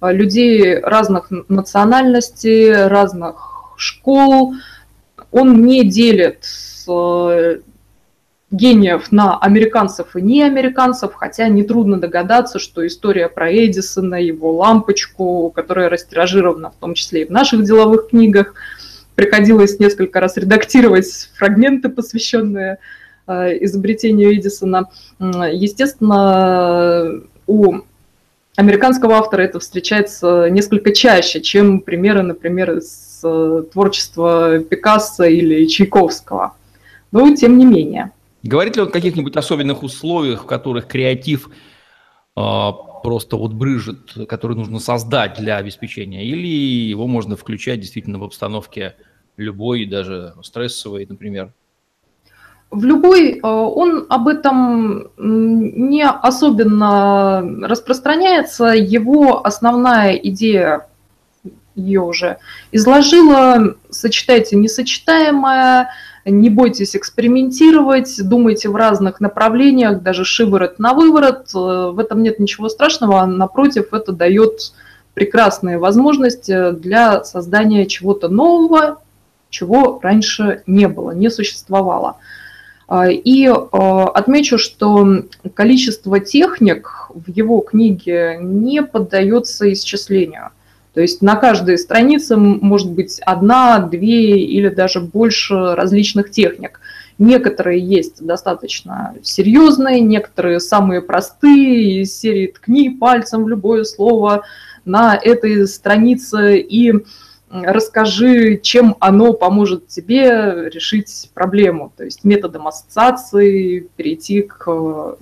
э, 0.01 0.13
людей 0.13 0.81
разных 0.81 1.31
национальностей, 1.49 2.87
разных 2.89 3.75
школ. 3.77 4.55
Он 5.31 5.65
не 5.65 5.85
делит 5.85 6.45
э, 6.89 7.59
гениев 8.51 9.13
на 9.13 9.39
американцев 9.39 10.17
и 10.17 10.23
не 10.23 10.43
американцев, 10.43 11.15
хотя 11.15 11.49
нетрудно 11.49 12.01
догадаться, 12.01 12.59
что 12.59 12.87
история 12.87 13.29
про 13.29 13.53
Эдисона, 13.53 14.15
его 14.15 14.57
лампочку, 14.57 15.53
которая 15.55 15.91
растиражирована 15.91 16.71
в 16.71 16.77
том 16.77 16.95
числе 16.95 17.23
и 17.23 17.25
в 17.27 17.31
наших 17.31 17.65
деловых 17.65 18.09
книгах, 18.09 18.55
приходилось 19.15 19.79
несколько 19.79 20.21
раз 20.21 20.37
редактировать 20.37 21.31
фрагменты, 21.37 21.91
посвященные 21.91 22.79
э, 23.27 23.65
изобретению 23.65 24.35
Эдисона. 24.35 24.89
Естественно, 25.19 27.21
у 27.47 27.81
американского 28.57 29.17
автора 29.17 29.43
это 29.43 29.61
встречается 29.61 30.49
несколько 30.49 30.93
чаще, 30.93 31.43
чем 31.43 31.81
примеры, 31.81 32.23
например, 32.23 32.79
из 32.79 33.21
э, 33.23 33.65
творчества 33.73 34.61
Пикассо 34.61 35.25
или 35.25 35.67
Чайковского. 35.67 36.55
Но 37.13 37.35
тем 37.35 37.59
не 37.59 37.67
менее– 37.67 38.13
Говорит 38.49 38.77
ли 38.77 38.83
он 38.83 38.89
о 38.89 38.91
каких-нибудь 38.91 39.37
особенных 39.37 39.83
условиях, 39.83 40.45
в 40.45 40.47
которых 40.47 40.89
креатив 40.89 41.51
э, 42.35 42.71
просто 43.03 43.37
вот 43.37 43.53
брыжет, 43.53 44.27
который 44.27 44.57
нужно 44.57 44.79
создать 44.79 45.39
для 45.39 45.59
обеспечения, 45.59 46.25
или 46.25 46.47
его 46.47 47.07
можно 47.07 47.37
включать 47.37 47.81
действительно 47.81 48.19
в 48.19 48.25
обстановке 48.25 48.97
любой, 49.37 49.85
даже 49.85 50.33
стрессовой, 50.43 51.05
например? 51.07 51.53
В 52.71 52.85
любой 52.85 53.39
а, 53.43 53.65
он 53.67 54.07
об 54.09 54.29
этом 54.29 55.11
не 55.19 56.07
особенно 56.07 57.43
распространяется. 57.69 58.69
Его 58.69 59.47
основная 59.47 60.15
идея 60.15 60.87
ее 61.75 62.01
уже 62.01 62.39
изложила. 62.73 63.77
Сочетайте 63.91 64.57
несочетаемое, 64.57 65.91
не 66.31 66.51
бойтесь 66.51 66.97
экспериментировать, 66.97 68.17
думайте 68.23 68.69
в 68.69 68.77
разных 68.77 69.21
направлениях, 69.21 70.03
даже 70.03 70.25
шиворот 70.25 70.79
на 70.79 70.95
выворот. 70.95 71.49
Э, 71.55 71.91
в 71.93 71.99
этом 71.99 72.23
нет 72.23 72.39
ничего 72.39 72.69
страшного, 72.69 73.25
напротив, 73.27 73.93
это 73.93 74.13
дает 74.13 74.73
прекрасные 75.15 75.79
возможности 75.79 76.71
для 76.73 77.25
создания 77.25 77.87
чего-то 77.87 78.29
нового, 78.29 79.01
чего 79.51 79.99
раньше 80.03 80.63
не 80.67 80.89
было, 80.89 81.11
не 81.11 81.31
существовало. 81.31 82.17
А, 82.87 83.11
и 83.11 83.47
э, 83.47 83.53
отмечу, 83.53 84.59
что 84.59 85.25
количество 85.55 86.21
техник 86.21 87.11
в 87.11 87.29
его 87.29 87.61
книге 87.61 88.39
не 88.41 88.83
поддается 88.83 89.71
исчислению. 89.73 90.51
То 90.99 91.03
есть 91.03 91.23
на 91.23 91.37
каждой 91.37 91.79
странице 91.79 92.37
может 92.37 92.91
быть 92.91 93.21
одна, 93.21 93.79
две 93.79 94.37
или 94.37 94.69
даже 94.69 94.99
больше 94.99 95.77
различных 95.77 96.33
техник. 96.33 96.81
Некоторые 97.19 97.79
есть 97.79 98.21
достаточно 98.21 99.15
серьезные, 99.23 100.01
некоторые 100.01 100.59
самые 100.59 101.01
простые, 101.01 102.03
из 102.03 102.19
серии 102.19 102.49
«ткни 102.49 102.91
пальцем 102.91 103.45
в 103.45 103.49
любое 103.49 103.85
слово 103.85 104.43
на 104.85 105.15
этой 105.15 105.69
странице 105.69 106.59
и 106.59 106.93
расскажи, 107.49 108.59
чем 108.61 108.97
оно 108.99 109.35
поможет 109.35 109.87
тебе 109.87 110.69
решить 110.69 111.31
проблему». 111.33 111.93
То 111.97 112.07
есть 112.07 112.25
методом 112.25 112.67
ассоциации 112.67 113.87
перейти 113.95 114.43
к 114.43 115.17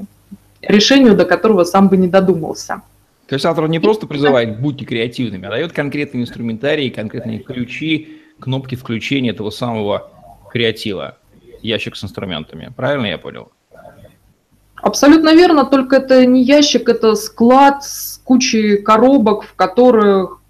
решению, 0.63 1.15
до 1.15 1.27
которого 1.27 1.65
сам 1.65 1.91
бы 1.91 1.99
не 1.99 2.09
додумался. 2.09 2.81
То 3.29 3.35
есть 3.35 3.45
автор 3.45 3.69
не 3.69 3.81
просто 3.81 4.07
призывает 4.07 4.61
«будьте 4.61 4.85
креативными», 4.85 5.47
а 5.47 5.51
дает 5.51 5.73
конкретные 5.73 6.23
инструментарии, 6.23 6.91
конкретные 6.91 7.41
ключи, 7.41 8.21
кнопки 8.39 8.77
включения 8.77 9.31
этого 9.31 9.51
самого 9.51 10.11
креатива, 10.53 11.19
ящик 11.61 11.97
с 11.97 12.05
инструментами. 12.05 12.73
Правильно 12.77 13.07
я 13.07 13.19
понял? 13.19 13.51
Абсолютно 14.77 15.35
верно, 15.35 15.65
только 15.65 15.97
это 15.97 16.25
не 16.27 16.45
ящик, 16.45 16.89
это 16.89 17.15
склад 17.17 17.83
с 17.83 18.21
кучей 18.23 18.77
коробок, 18.77 19.43
в 19.43 19.55
которых 19.55 20.41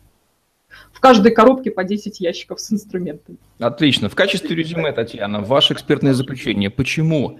в 0.92 1.00
каждой 1.00 1.32
коробке 1.32 1.70
по 1.70 1.84
10 1.84 2.20
ящиков 2.20 2.60
с 2.60 2.72
инструментами. 2.72 3.38
Отлично. 3.58 4.08
В 4.08 4.14
качестве 4.14 4.54
резюме, 4.56 4.92
Татьяна, 4.92 5.40
ваше 5.40 5.74
экспертное 5.74 6.12
заключение. 6.12 6.70
Почему 6.70 7.38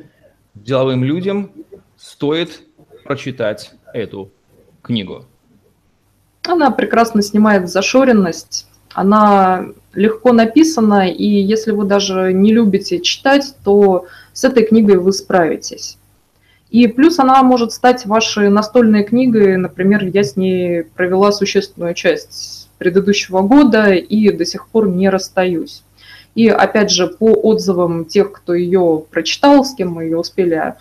деловым 0.54 1.04
людям 1.04 1.50
стоит 1.96 2.62
прочитать 3.04 3.72
эту 3.92 4.30
книгу? 4.86 5.24
Она 6.42 6.70
прекрасно 6.70 7.22
снимает 7.22 7.68
зашоренность, 7.68 8.66
она 8.94 9.66
легко 9.92 10.32
написана, 10.32 11.10
и 11.10 11.24
если 11.24 11.72
вы 11.72 11.84
даже 11.84 12.32
не 12.32 12.52
любите 12.52 13.00
читать, 13.00 13.54
то 13.64 14.06
с 14.32 14.44
этой 14.44 14.64
книгой 14.64 14.96
вы 14.96 15.12
справитесь. 15.12 15.98
И 16.70 16.86
плюс 16.88 17.18
она 17.18 17.42
может 17.42 17.72
стать 17.72 18.06
вашей 18.06 18.48
настольной 18.48 19.04
книгой. 19.04 19.56
Например, 19.56 20.04
я 20.04 20.24
с 20.24 20.36
ней 20.36 20.82
провела 20.82 21.30
существенную 21.30 21.94
часть 21.94 22.68
предыдущего 22.78 23.42
года 23.42 23.92
и 23.92 24.30
до 24.30 24.44
сих 24.44 24.68
пор 24.68 24.88
не 24.88 25.08
расстаюсь. 25.08 25.82
И 26.34 26.48
опять 26.48 26.90
же, 26.90 27.06
по 27.06 27.32
отзывам 27.32 28.04
тех, 28.04 28.32
кто 28.32 28.54
ее 28.54 29.02
прочитал, 29.10 29.64
с 29.64 29.74
кем 29.74 29.92
мы 29.92 30.04
ее 30.04 30.18
успели 30.18 30.74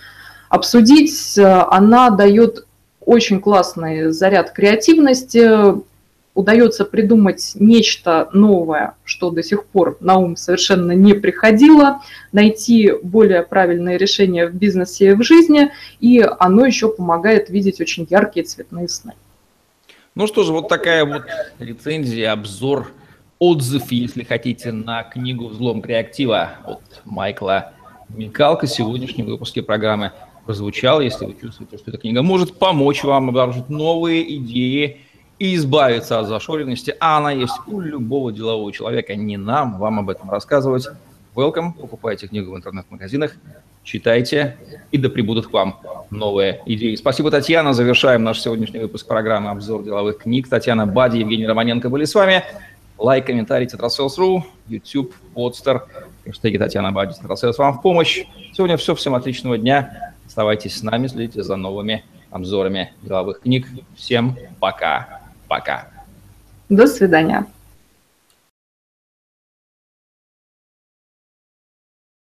обсудить, 0.49 1.37
она 1.37 2.09
дает 2.09 2.65
очень 3.05 3.39
классный 3.39 4.11
заряд 4.11 4.51
креативности, 4.51 5.83
удается 6.35 6.83
придумать 6.83 7.53
нечто 7.55 8.29
новое, 8.33 8.95
что 9.05 9.31
до 9.31 9.41
сих 9.41 9.65
пор 9.65 9.97
на 10.01 10.17
ум 10.17 10.35
совершенно 10.35 10.91
не 10.91 11.13
приходило, 11.13 12.01
найти 12.33 12.91
более 13.01 13.41
правильные 13.41 13.97
решения 13.97 14.45
в 14.45 14.53
бизнесе 14.53 15.11
и 15.11 15.13
в 15.13 15.23
жизни, 15.23 15.71
и 16.01 16.19
оно 16.39 16.65
еще 16.65 16.89
помогает 16.89 17.49
видеть 17.49 17.79
очень 17.79 18.05
яркие 18.09 18.45
цветные 18.45 18.89
сны. 18.89 19.13
Ну 20.13 20.27
что 20.27 20.43
же, 20.43 20.51
вот 20.51 20.67
такая 20.67 21.05
вот 21.05 21.23
рецензия, 21.59 22.31
обзор, 22.33 22.91
отзыв, 23.39 23.91
если 23.91 24.23
хотите, 24.23 24.71
на 24.71 25.03
книгу 25.03 25.47
«Взлом 25.47 25.81
креатива» 25.81 26.51
от 26.65 26.81
Майкла 27.05 27.73
Микалка 28.09 28.65
в 28.65 28.69
сегодняшнем 28.69 29.25
выпуске 29.25 29.61
программы 29.61 30.11
прозвучал. 30.45 31.01
Если 31.01 31.25
вы 31.25 31.35
чувствуете, 31.39 31.77
что 31.77 31.91
эта 31.91 31.97
книга 31.97 32.21
может 32.21 32.57
помочь 32.57 33.03
вам 33.03 33.29
обнаружить 33.29 33.69
новые 33.69 34.35
идеи 34.37 35.01
и 35.39 35.55
избавиться 35.55 36.19
от 36.19 36.27
зашоренности, 36.27 36.95
а 36.99 37.17
она 37.17 37.31
есть 37.31 37.55
у 37.67 37.79
любого 37.79 38.31
делового 38.31 38.71
человека, 38.71 39.15
не 39.15 39.37
нам 39.37 39.77
вам 39.79 39.99
об 39.99 40.09
этом 40.09 40.29
рассказывать. 40.29 40.87
Welcome, 41.35 41.73
покупайте 41.73 42.27
книгу 42.27 42.53
в 42.53 42.55
интернет-магазинах, 42.55 43.35
читайте, 43.83 44.55
и 44.91 44.97
да 44.97 45.09
прибудут 45.09 45.47
к 45.47 45.53
вам 45.53 45.79
новые 46.09 46.61
идеи. 46.65 46.95
Спасибо, 46.95 47.29
Татьяна. 47.29 47.73
Завершаем 47.73 48.23
наш 48.23 48.39
сегодняшний 48.39 48.79
выпуск 48.79 49.05
программы 49.05 49.49
«Обзор 49.49 49.83
деловых 49.83 50.19
книг». 50.19 50.47
Татьяна 50.47 50.85
Бади, 50.85 51.17
Евгений 51.17 51.45
Романенко 51.45 51.89
были 51.89 52.05
с 52.05 52.15
вами. 52.15 52.43
Лайк, 52.97 53.25
комментарий, 53.25 53.67
Тетрасселс.ру, 53.67 54.45
YouTube, 54.69 55.13
Podster, 55.35 55.81
хэштеги 56.23 56.57
Татьяна 56.57 56.93
Бади, 56.93 57.13
Тетрасселс 57.13 57.57
вам 57.57 57.73
в 57.73 57.81
помощь. 57.81 58.23
Сегодня 58.53 58.77
все. 58.77 58.95
Всем 58.95 59.13
отличного 59.13 59.57
дня. 59.57 60.14
Оставайтесь 60.25 60.77
с 60.77 60.83
нами, 60.83 61.07
следите 61.07 61.43
за 61.43 61.55
новыми 61.55 62.03
обзорами 62.31 62.93
деловых 63.01 63.41
книг. 63.41 63.67
Всем 63.95 64.37
пока. 64.59 65.21
Пока. 65.47 65.87
До 66.69 66.87
свидания. 66.87 67.45